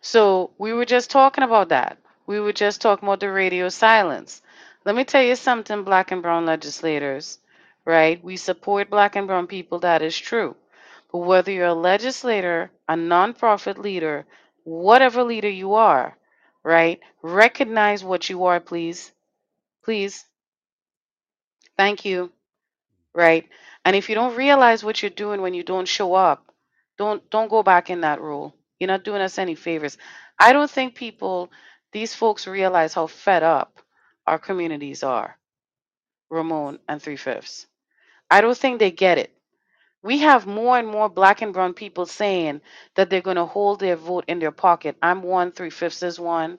[0.00, 1.98] So we were just talking about that.
[2.26, 4.42] We were just talking about the radio silence.
[4.84, 7.38] Let me tell you something, black and brown legislators,
[7.84, 8.22] right?
[8.24, 10.56] We support black and brown people, that is true.
[11.12, 14.26] Whether you're a legislator, a nonprofit leader,
[14.64, 16.16] whatever leader you are,
[16.64, 17.00] right?
[17.22, 19.12] Recognize what you are, please.
[19.84, 20.24] Please.
[21.78, 22.30] Thank you
[23.14, 23.48] right?
[23.84, 26.44] And if you don't realize what you're doing when you don't show up,
[26.98, 28.54] don't don't go back in that role.
[28.78, 29.98] You're not doing us any favors.
[30.38, 31.50] I don't think people,
[31.92, 33.80] these folks realize how fed up
[34.26, 35.36] our communities are,
[36.30, 37.66] Ramon and Three Fifths.
[38.30, 39.32] I don't think they get it.
[40.02, 42.62] We have more and more black and brown people saying
[42.96, 44.96] that they're going to hold their vote in their pocket.
[45.02, 46.58] I'm one, Three Fifths is one.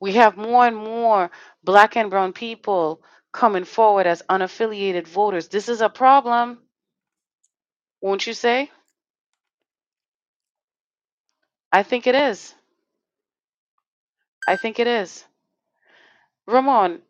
[0.00, 1.30] We have more and more
[1.64, 5.48] black and brown people coming forward as unaffiliated voters.
[5.48, 6.60] This is a problem,
[8.02, 8.70] won't you say?
[11.72, 12.54] I think it is.
[14.48, 15.24] I think it is.
[16.46, 17.00] Ramon,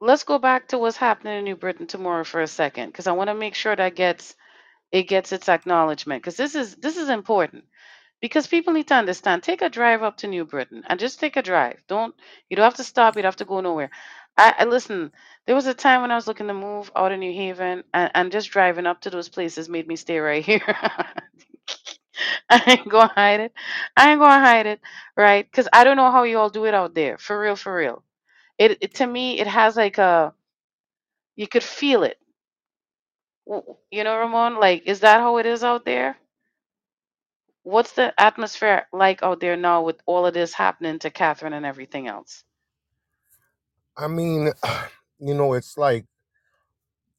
[0.00, 3.12] let's go back to what's happening in New Britain tomorrow for a second, because I
[3.12, 4.34] want to make sure that gets
[4.96, 7.64] it gets its acknowledgement, because this is this is important.
[8.20, 9.44] Because people need to understand.
[9.44, 11.82] Take a drive up to New Britain and just take a drive.
[11.88, 12.14] Don't
[12.50, 13.16] you don't have to stop.
[13.16, 13.90] You don't have to go nowhere.
[14.38, 15.12] I, I listen.
[15.46, 18.12] There was a time when I was looking to move out of New Haven, and,
[18.14, 20.62] and just driving up to those places made me stay right here.
[22.50, 23.52] I ain't gonna hide it.
[23.96, 24.80] I ain't gonna hide it,
[25.16, 25.46] right?
[25.50, 27.18] Because I don't know how you all do it out there.
[27.18, 28.04] For real, for real.
[28.58, 30.34] It, it to me, it has like a
[31.36, 32.18] you could feel it.
[33.46, 34.60] You know, Ramon.
[34.60, 36.18] Like, is that how it is out there?
[37.64, 41.66] What's the atmosphere like out there now with all of this happening to Catherine and
[41.66, 42.44] everything else?
[43.96, 44.52] I mean,
[45.20, 46.06] you know, it's like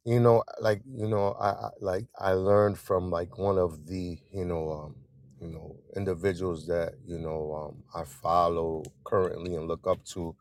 [0.06, 4.20] you know, like you know, I, I like I learned from like one of the
[4.34, 4.96] you know, um,
[5.42, 10.36] you know, individuals that you know um, I follow currently and look up to.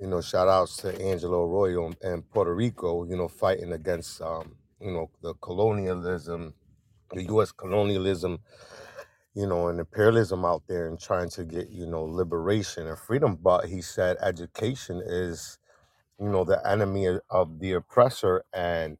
[0.00, 3.04] You know, shout outs to Angelo Arroyo in Puerto Rico.
[3.04, 6.54] You know, fighting against um, you know the colonialism,
[7.12, 7.52] the U.S.
[7.52, 8.38] colonialism
[9.34, 13.36] you know, and imperialism out there and trying to get, you know, liberation and freedom.
[13.42, 15.58] But he said education is,
[16.20, 18.44] you know, the enemy of the oppressor.
[18.54, 18.98] And,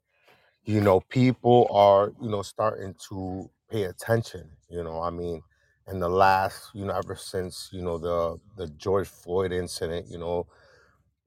[0.65, 5.43] you know, people are, you know, starting to pay attention, you know, I mean,
[5.89, 10.19] in the last, you know, ever since, you know, the the George Floyd incident, you
[10.19, 10.47] know,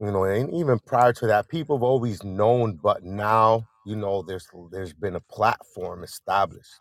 [0.01, 4.23] you know, and even prior to that, people have always known, but now, you know,
[4.23, 6.73] there's there's been a platform established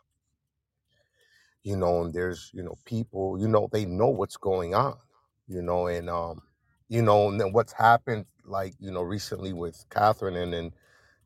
[1.65, 4.97] you know, and there's, you know, people, you know, they know what's going on,
[5.49, 6.43] you know, and um,
[6.89, 10.73] you know, and then what's happened like, you know, recently with Catherine and then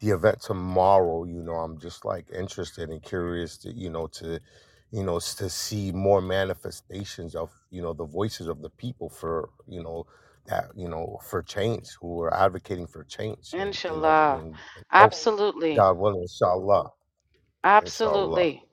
[0.00, 4.40] the event tomorrow, you know, I'm just like interested and curious to, you know, to,
[4.90, 9.50] you know, to see more manifestations of, you know, the voices of the people for,
[9.68, 10.06] you know,
[10.48, 14.32] that, you know, for change, who are advocating for change and, you know, Inshallah.
[14.32, 15.74] and, and hope, Absolutely.
[15.74, 16.90] God willing, inshallah,
[17.80, 18.44] inshallah.
[18.44, 18.64] Absolutely.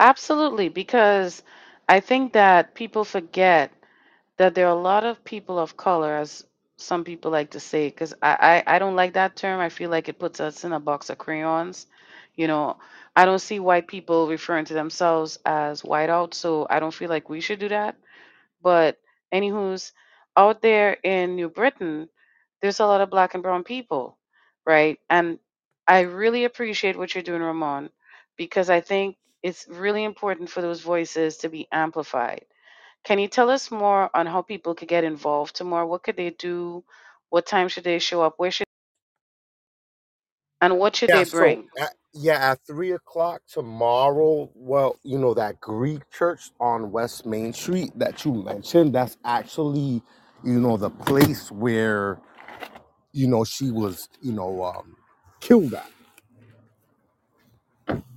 [0.00, 0.68] Absolutely.
[0.68, 1.42] Because
[1.88, 3.72] I think that people forget
[4.38, 6.44] that there are a lot of people of color, as
[6.76, 9.60] some people like to say, because I, I, I don't like that term.
[9.60, 11.86] I feel like it puts us in a box of crayons.
[12.36, 12.78] You know,
[13.16, 17.28] I don't see white people referring to themselves as whiteout, so I don't feel like
[17.28, 17.96] we should do that.
[18.62, 18.98] But
[19.32, 19.92] anywho's
[20.36, 22.08] out there in New Britain,
[22.62, 24.18] there's a lot of black and brown people,
[24.66, 24.98] right?
[25.10, 25.38] And
[25.88, 27.90] I really appreciate what you're doing, Ramon,
[28.38, 32.42] because I think it's really important for those voices to be amplified
[33.04, 35.86] can you tell us more on how people could get involved tomorrow?
[35.86, 36.84] What could they do?
[37.30, 38.34] What time should they show up?
[38.36, 38.66] Where should
[40.60, 41.68] and what should Yeah, they so bring?
[41.78, 47.52] at, yeah, at three o'clock tomorrow, well, you know, that Greek church on West Main
[47.52, 50.02] Street that you mentioned, that's actually,
[50.44, 52.20] you know, the place where,
[53.12, 54.96] you know, she was, you know, um,
[55.40, 55.90] killed at.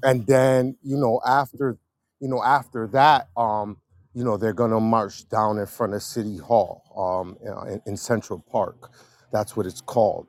[0.04, 1.78] And then, you know, after,
[2.22, 3.78] you know, after that, um,
[4.14, 7.38] you know, they're gonna march down in front of City Hall, um,
[7.70, 8.92] in, in Central Park.
[9.32, 10.28] That's what it's called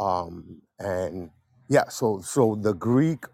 [0.00, 1.30] um and
[1.68, 3.24] yeah so so the greek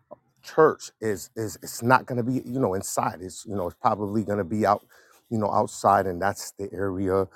[0.43, 3.77] church is is it's not going to be you know inside it's you know it's
[3.83, 4.87] probably going to be out
[5.31, 7.27] you know outside and that's the area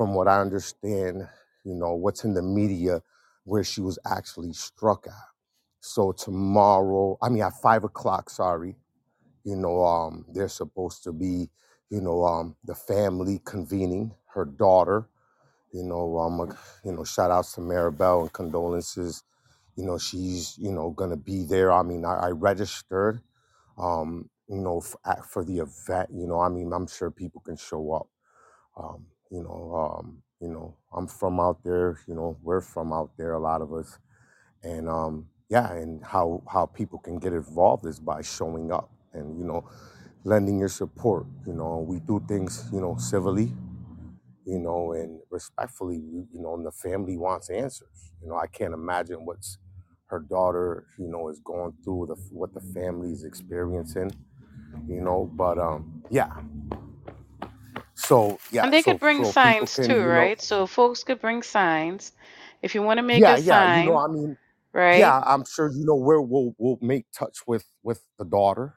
[0.00, 1.28] from what i understand
[1.64, 3.02] you know what's in the media
[3.44, 5.14] where she was actually struck at.
[5.80, 8.76] So tomorrow i mean at five o'clock sorry
[9.44, 11.50] you know um they're supposed to be
[11.90, 15.08] you know um the family convening her daughter.
[15.72, 19.24] You know um you know shout outs to maribel and condolences.
[19.76, 21.72] You know she's you know gonna be there.
[21.72, 23.20] I mean i, I registered
[23.78, 27.56] um you know for, for the event you know i mean i'm sure people can
[27.56, 28.08] show up
[28.78, 33.10] um you know um you know i'm from out there you know we're from out
[33.18, 33.98] there a lot of us
[34.64, 39.38] and um yeah and how how people can get involved is by showing up and
[39.38, 39.68] you know
[40.24, 43.52] lending your support you know we do things you know civilly
[44.46, 48.12] you know, and respectfully, you know, and the family wants answers.
[48.22, 49.58] You know, I can't imagine what's
[50.06, 54.12] her daughter, you know, is going through, the what the family is experiencing,
[54.88, 55.30] you know.
[55.34, 56.32] But um, yeah.
[58.00, 60.40] So yeah, And they could bring so people signs can, too, you know, right?
[60.42, 62.12] So folks could bring signs.
[62.62, 64.38] If you want to make yeah, a yeah, you know, sign, I mean,
[64.74, 65.14] right?
[65.14, 68.74] yeah, I'm sure you know where we'll we'll make touch with with the daughter,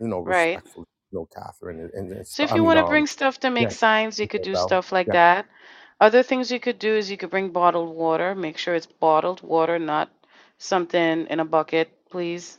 [0.00, 0.60] you know, Right.
[0.60, 3.08] respectfully, you know, Catherine and and, So if I you mean, want to bring um,
[3.08, 5.46] stuff to make yeah, signs, you could do stuff like yeah, that.
[6.00, 8.34] Other things you could do is you could bring bottled water.
[8.36, 10.10] Make sure it's bottled water, not
[10.58, 12.58] something in a bucket, please.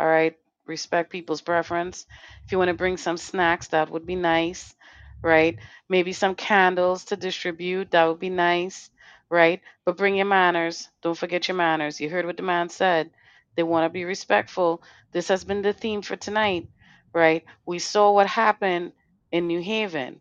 [0.00, 0.36] All right.
[0.66, 2.06] Respect people's preference.
[2.46, 4.75] If you want to bring some snacks, that would be nice,
[5.22, 5.58] right?
[5.88, 8.90] Maybe some candles to distribute, that would be nice,
[9.30, 9.60] right?
[9.84, 10.88] But bring your manners.
[11.02, 12.00] Don't forget your manners.
[12.00, 13.10] You heard what the man said.
[13.56, 14.82] They want to be respectful.
[15.12, 16.68] This has been the theme for tonight,
[17.14, 17.44] right?
[17.66, 18.92] We saw what happened
[19.32, 20.20] in New Haven.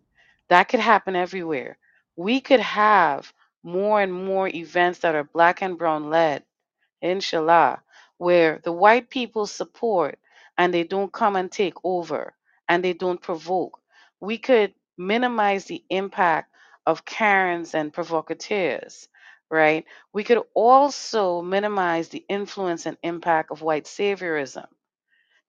[0.50, 1.78] That could happen everywhere.
[2.16, 3.34] We could have
[3.64, 6.44] more and more events that are black and brown led,
[7.02, 7.82] inshallah,
[8.18, 10.20] where the white people support
[10.58, 12.34] and they don't come and take over
[12.70, 13.80] and they don't provoke.
[14.20, 16.52] We could minimize the impact
[16.86, 19.08] of Karens and provocateurs,
[19.52, 19.86] right?
[20.14, 24.68] We could also minimize the influence and impact of white saviorism.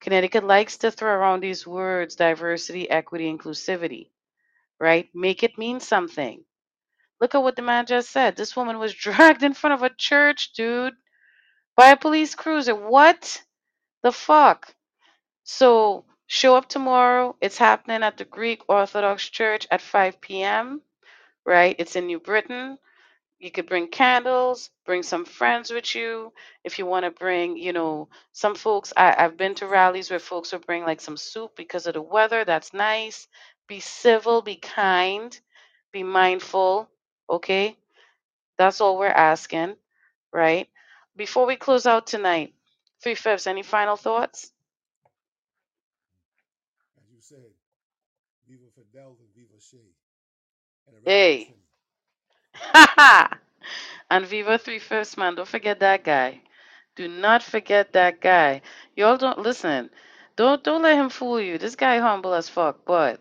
[0.01, 4.09] Connecticut likes to throw around these words diversity, equity, inclusivity
[4.81, 5.09] right?
[5.15, 6.45] Make it mean something.
[7.21, 8.37] Look at what the man just said.
[8.37, 10.95] This woman was dragged in front of a church, dude,
[11.77, 12.75] by a police cruiser.
[12.75, 13.43] What
[14.03, 14.75] the fuck?
[15.45, 17.37] So show up tomorrow.
[17.41, 20.83] It's happening at the Greek Orthodox Church at 5 p.m.,
[21.45, 21.77] right?
[21.79, 22.79] It's in New Britain.
[23.39, 26.33] You could bring candles, bring some friends with you.
[26.65, 30.19] If you want to bring, you know, some folks, I, I've been to rallies where
[30.19, 32.45] folks will bring like some soup because of the weather.
[32.45, 33.29] That's nice.
[33.69, 35.39] Be civil, be kind,
[35.93, 36.89] be mindful.
[37.29, 37.77] Okay.
[38.57, 39.77] That's all we're asking,
[40.33, 40.69] right?
[41.15, 42.55] Before we close out tonight,
[43.03, 44.51] Three Fifths, any final thoughts?
[46.97, 47.53] As you said,
[48.49, 49.46] Viva Fidel and Viva Che and a
[51.05, 51.55] Hey.
[54.11, 55.35] and Viva Three Fifths, man.
[55.35, 56.41] Don't forget that guy.
[56.97, 58.63] Do not forget that guy.
[58.97, 59.91] Y'all don't listen.
[60.37, 61.59] Don't don't let him fool you.
[61.59, 63.21] This guy humble as fuck, but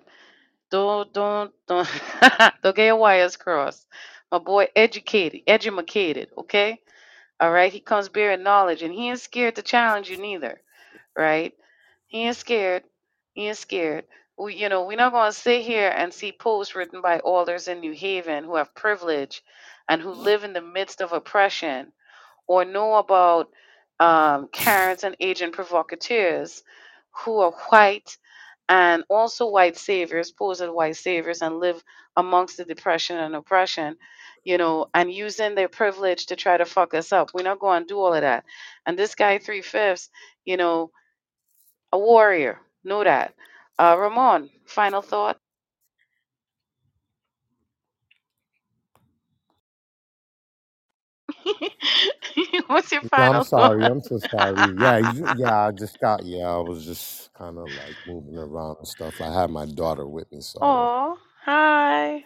[0.70, 1.90] don't don't don't
[2.64, 3.88] don't get your wires crossed.
[4.32, 6.82] My boy educated, educated, okay?
[7.40, 7.72] All right.
[7.72, 10.62] He comes bearing knowledge and he ain't scared to challenge you neither.
[11.18, 11.54] Right?
[12.08, 12.84] He ain't scared.
[13.34, 14.06] He ain't scared.
[14.38, 17.68] We, you know, we're not going to sit here and see posts written by alders
[17.68, 19.44] in New Haven who have privilege
[19.90, 21.92] and who live in the midst of oppression
[22.48, 23.50] or know about
[24.00, 26.64] um, Karens and agent provocateurs
[27.12, 28.18] who are white
[28.70, 31.84] and also white saviors, pose as white saviors, and live
[32.18, 33.96] amongst the depression and oppression,
[34.44, 37.32] you know, and using their privilege to try to fuck us up.
[37.34, 38.44] We're not going to do all of that.
[38.86, 40.10] And this guy, three fifths,
[40.46, 40.92] you know,
[41.92, 42.60] a warrior.
[42.84, 43.34] Know that.
[43.80, 45.38] Uh, Ramon, final thought.
[52.68, 53.86] What's your No, I'm final sorry.
[53.86, 53.92] thought?
[53.92, 54.74] I'm so sorry.
[54.78, 55.68] Yeah, you, yeah.
[55.68, 56.26] I just got.
[56.26, 59.22] Yeah, I was just kind of like moving around and stuff.
[59.22, 62.26] I had my daughter with me, so Oh, hi.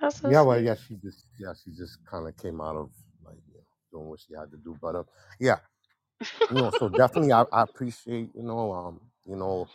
[0.00, 0.42] That's so yeah.
[0.42, 0.62] Well, sweet.
[0.62, 0.76] yeah.
[0.76, 2.90] She just, yeah, she just kind of came out of
[3.24, 3.64] like you know,
[4.00, 4.78] doing what she had to do.
[4.80, 5.04] But uh,
[5.40, 5.58] yeah,
[6.50, 6.70] you know.
[6.70, 9.68] So definitely, I, I appreciate you know, um, you know,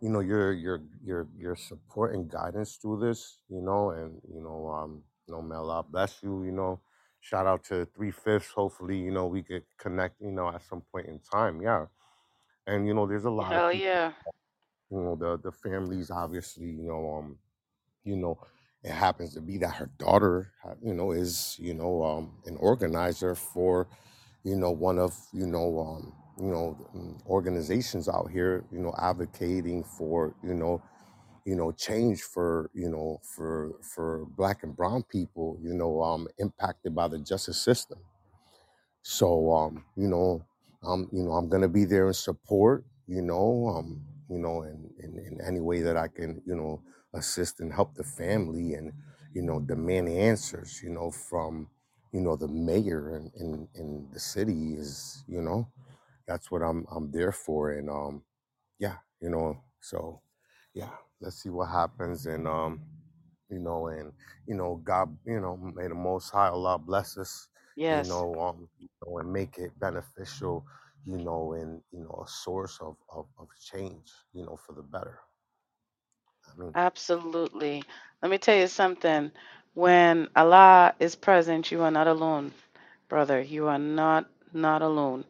[0.00, 3.38] you know your your your your support and guidance through this.
[3.48, 6.44] You know, and you know, um, you know, Mel, I bless you.
[6.44, 6.80] You know.
[7.20, 8.50] Shout out to three fifths.
[8.52, 10.20] Hopefully, you know we could connect.
[10.20, 11.60] You know, at some point in time.
[11.60, 11.86] Yeah,
[12.66, 14.12] and you know there's a lot of Hell people yeah.
[14.90, 17.38] you know the the families obviously you know um
[18.04, 18.38] you know
[18.82, 22.56] it happens to be that her daughter ha- you know is you know um an
[22.58, 23.88] organizer for
[24.44, 28.94] you know one of you know um you know mm, organizations out here you know
[28.98, 30.82] advocating for you know
[31.46, 36.28] you know change for you know for for black and brown people you know um
[36.38, 37.98] impacted by the justice system
[39.02, 40.44] so um, you know,
[40.84, 44.90] um, you know, I'm gonna be there in support, you know, um, you know, in,
[45.00, 46.82] in, in any way that I can, you know,
[47.14, 48.92] assist and help the family and,
[49.34, 51.68] you know, demand answers, you know, from,
[52.12, 55.68] you know, the mayor and in, in, in the city is, you know,
[56.28, 57.72] that's what I'm I'm there for.
[57.72, 58.22] And um,
[58.80, 60.22] yeah, you know, so
[60.74, 60.90] yeah,
[61.22, 62.26] let's see what happens.
[62.26, 62.82] And um,
[63.50, 64.12] you know, and
[64.48, 67.48] you know, God, you know, may the Most High Allah bless us,
[67.90, 68.04] you Yes.
[68.04, 70.66] know, um, you know, and make it beneficial,
[71.06, 74.82] you know, and you know, a source of of, of change, you know, for the
[74.84, 75.20] better.
[76.48, 77.84] I mean, Absolutely.
[78.22, 79.32] Let me tell you something.
[79.74, 82.52] When Allah is present, you are not alone,
[83.08, 83.40] brother.
[83.42, 85.24] You are not not alone.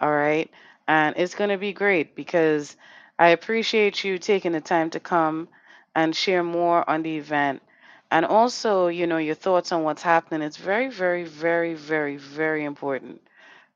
[0.00, 0.50] All right?
[0.88, 2.76] And it's going to be great because
[3.18, 5.48] I appreciate you taking the time to come
[5.94, 7.62] and share more on the event.
[8.10, 10.42] And also, you know, your thoughts on what's happening.
[10.42, 13.20] It's very, very, very, very, very important,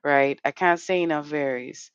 [0.04, 0.40] right?
[0.44, 1.90] I can't say enough varies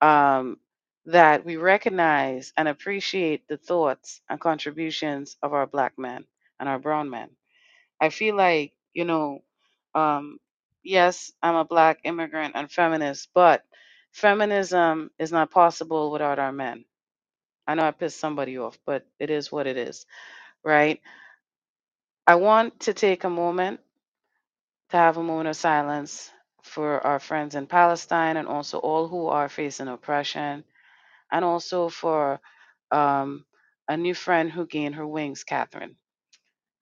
[0.00, 0.58] um,
[1.06, 6.24] that we recognize and appreciate the thoughts and contributions of our black men
[6.60, 7.30] and our brown men.
[8.00, 9.40] I feel like, you know,
[9.94, 10.38] um,
[10.84, 13.64] yes, I'm a black immigrant and feminist, but
[14.12, 16.84] feminism is not possible without our men.
[17.66, 20.06] I know I pissed somebody off, but it is what it is,
[20.64, 21.00] right?
[22.26, 23.80] I want to take a moment
[24.90, 26.30] to have a moment of silence
[26.64, 30.64] for our friends in Palestine and also all who are facing oppression
[31.32, 32.40] and also for
[32.92, 33.46] um,
[33.88, 35.96] a new friend who gained her wings, Catherine.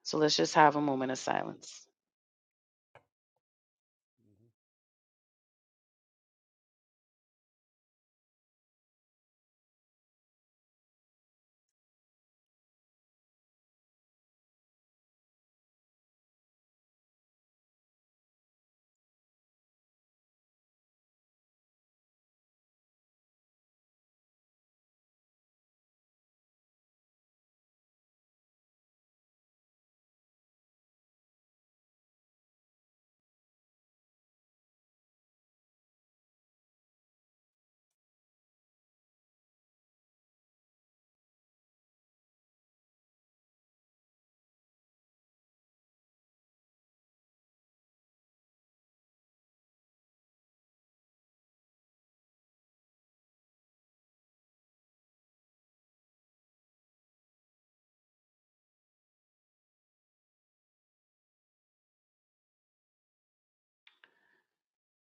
[0.05, 1.88] So let's just have a moment of silence.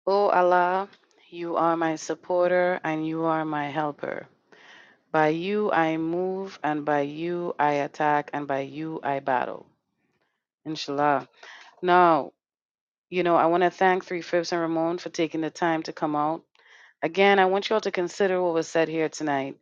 [0.08, 0.88] O Allah,
[1.30, 4.26] you are my supporter and you are my helper.
[5.12, 9.66] By you I move, and by you I attack, and by you I battle.
[10.64, 11.28] Inshallah.
[11.82, 12.32] Now,
[13.10, 15.92] You know, I want to thank Three Fifths and Ramon for taking the time to
[15.92, 16.44] come out.
[17.02, 19.58] Again, I want you all to consider what was said here tonight.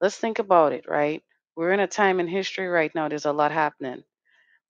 [0.00, 1.22] Let's think about it, right?
[1.56, 4.04] We're in a time in history right now, there's a lot happening.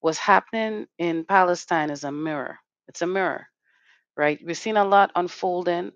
[0.01, 2.59] What's happening in Palestine is a mirror.
[2.87, 3.47] It's a mirror,
[4.17, 4.39] right?
[4.45, 5.93] We've seen a lot unfolding,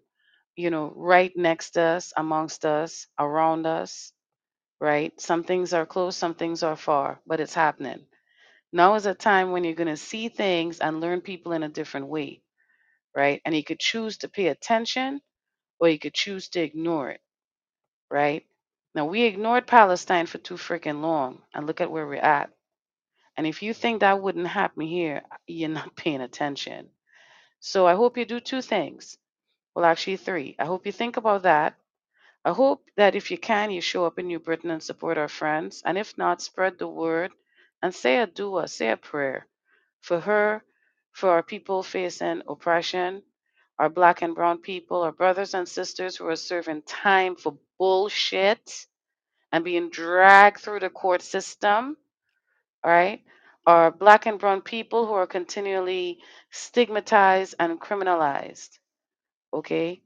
[0.56, 4.14] you know, right next to us, amongst us, around us,
[4.82, 5.20] right?
[5.22, 8.06] Some things are close, some things are far, but it's happening.
[8.74, 11.70] Now is a time when you're going to see things and learn people in a
[11.70, 12.44] different way,
[13.16, 13.42] right?
[13.46, 15.22] And you could choose to pay attention
[15.80, 17.22] or you could choose to ignore it,
[18.12, 18.46] right?
[18.96, 22.52] Now, we ignored Palestine for too freaking long, and look at where we're at.
[23.38, 26.90] And if you think that wouldn't happen here, you're not paying attention.
[27.60, 29.18] So I hope you do two things.
[29.76, 30.56] Well, actually, three.
[30.60, 31.76] I hope you think about that.
[32.46, 35.28] I hope that if you can, you show up in New Britain and support our
[35.28, 35.84] friends.
[35.86, 37.32] And if not, spread the word
[37.84, 39.48] and say a dua, say a prayer
[40.02, 40.64] for her,
[41.14, 43.24] for our people facing oppression,
[43.80, 48.88] our black and brown people, our brothers and sisters who are serving time for bullshit
[49.52, 51.98] and being dragged through the court system,
[52.84, 53.24] all right?
[53.66, 56.20] Our black and brown people who are continually
[56.52, 58.80] stigmatized and criminalized,
[59.54, 60.02] okay?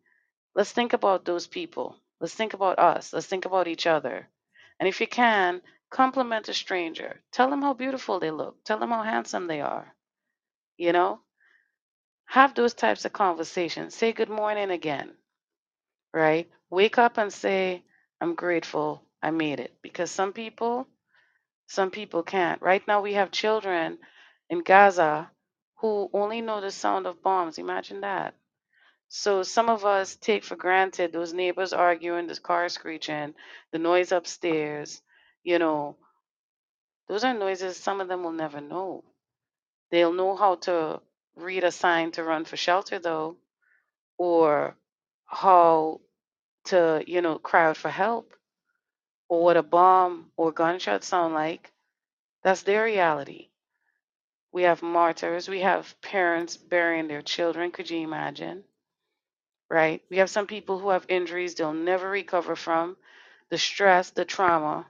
[0.56, 1.98] Let's think about those people.
[2.20, 3.14] Let's think about us.
[3.14, 4.28] Let's think about each other.
[4.80, 7.22] And if you can, compliment a stranger.
[7.32, 8.64] Tell them how beautiful they look.
[8.66, 9.94] Tell them how handsome they are.
[10.78, 11.20] You know,
[12.26, 13.96] have those types of conversations.
[13.96, 15.14] Say good morning again,
[16.14, 16.50] right?
[16.70, 17.84] Wake up and say,
[18.22, 19.76] I'm grateful I made it.
[19.84, 20.88] Because some people,
[21.68, 22.62] some people can't.
[22.62, 24.00] Right now, we have children
[24.50, 25.32] in Gaza
[25.78, 27.58] who only know the sound of bombs.
[27.60, 28.36] Imagine that
[29.10, 33.36] So some of us take for granted those neighbors arguing, the car screeching,
[33.72, 35.02] the noise upstairs.
[35.44, 35.98] You know,
[37.08, 39.04] those are noises some of them will never know.
[39.92, 41.02] They'll know how to
[41.36, 43.38] read a sign to run for shelter, though,
[44.18, 44.76] or
[45.26, 46.02] how
[46.66, 48.34] to, you know, cry out for help,
[49.34, 51.72] or what a bomb or gunshot sound like.
[52.44, 53.50] That's their reality.
[54.52, 55.50] We have martyrs.
[55.50, 57.72] We have parents burying their children.
[57.72, 58.64] Could you imagine?
[59.72, 60.04] Right?
[60.12, 62.96] We have some people who have injuries they'll never recover from
[63.50, 64.86] the stress, the trauma,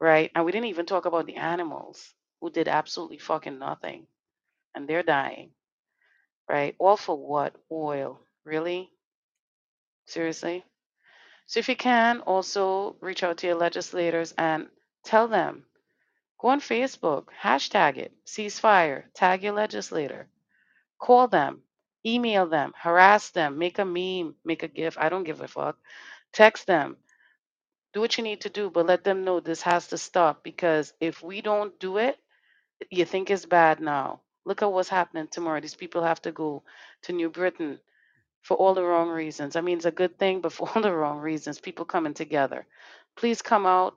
[0.00, 0.30] right?
[0.34, 4.06] And we didn't even talk about the animals who did absolutely fucking nothing
[4.74, 5.50] and they're dying,
[6.48, 6.74] right?
[6.78, 7.54] All for what?
[7.70, 8.20] Oil.
[8.44, 8.90] Really?
[10.06, 10.64] Seriously?
[11.50, 14.68] So if you can, also reach out to your legislators and
[15.02, 15.64] tell them.
[16.38, 20.28] Go on Facebook, hashtag it, ceasefire, tag your legislator,
[21.00, 21.62] call them,
[22.06, 24.96] email them, harass them, make a meme, make a GIF.
[24.96, 25.76] I don't give a fuck.
[26.32, 26.96] Text them,
[27.94, 30.92] do what you need to do, but let them know this has to stop because
[31.00, 32.16] if we don't do it,
[32.90, 34.20] you think it's bad now.
[34.44, 35.60] Look at what's happening tomorrow.
[35.60, 36.62] These people have to go
[37.02, 37.80] to New Britain
[38.42, 39.56] for all the wrong reasons.
[39.56, 42.66] I mean, it's a good thing, but for all the wrong reasons, people coming together.
[43.16, 43.96] Please come out.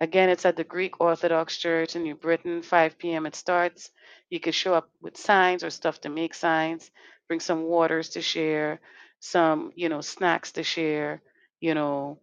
[0.00, 3.26] Again, it's at the Greek Orthodox Church in New Britain, 5 p.m.
[3.26, 3.90] it starts.
[4.30, 6.90] You could show up with signs or stuff to make signs,
[7.28, 8.80] bring some waters to share,
[9.20, 11.20] some, you know, snacks to share,
[11.60, 12.20] you know,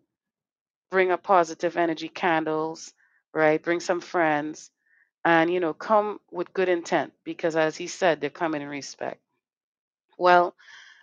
[0.91, 2.93] bring a positive energy candles,
[3.33, 3.61] right?
[3.61, 4.71] Bring some friends
[5.25, 9.21] and, you know, come with good intent because, as he said, they're coming in respect.
[10.17, 10.55] Well,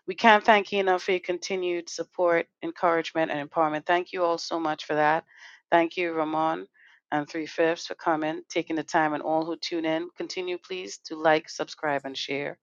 [0.09, 3.87] we can't thank you enough for your continued support, encouragement, and empowerment.
[3.87, 5.25] Thank you all so much for that.
[5.71, 6.67] Thank you, Ramon
[7.13, 10.09] and Three Fifths, for coming, taking the time, and all who tune in.
[10.17, 12.57] Continue, please, to like, subscribe, and share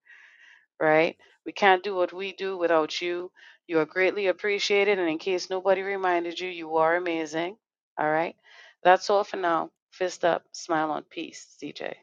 [0.81, 1.17] right?
[1.45, 3.31] We can't do what we do without you.
[3.67, 4.99] You are greatly appreciated.
[4.99, 7.57] And in case nobody reminded you, you are amazing.
[7.99, 8.35] All right.
[8.83, 9.71] That's all for now.
[9.91, 11.95] Fist up, smile on peace, CJ.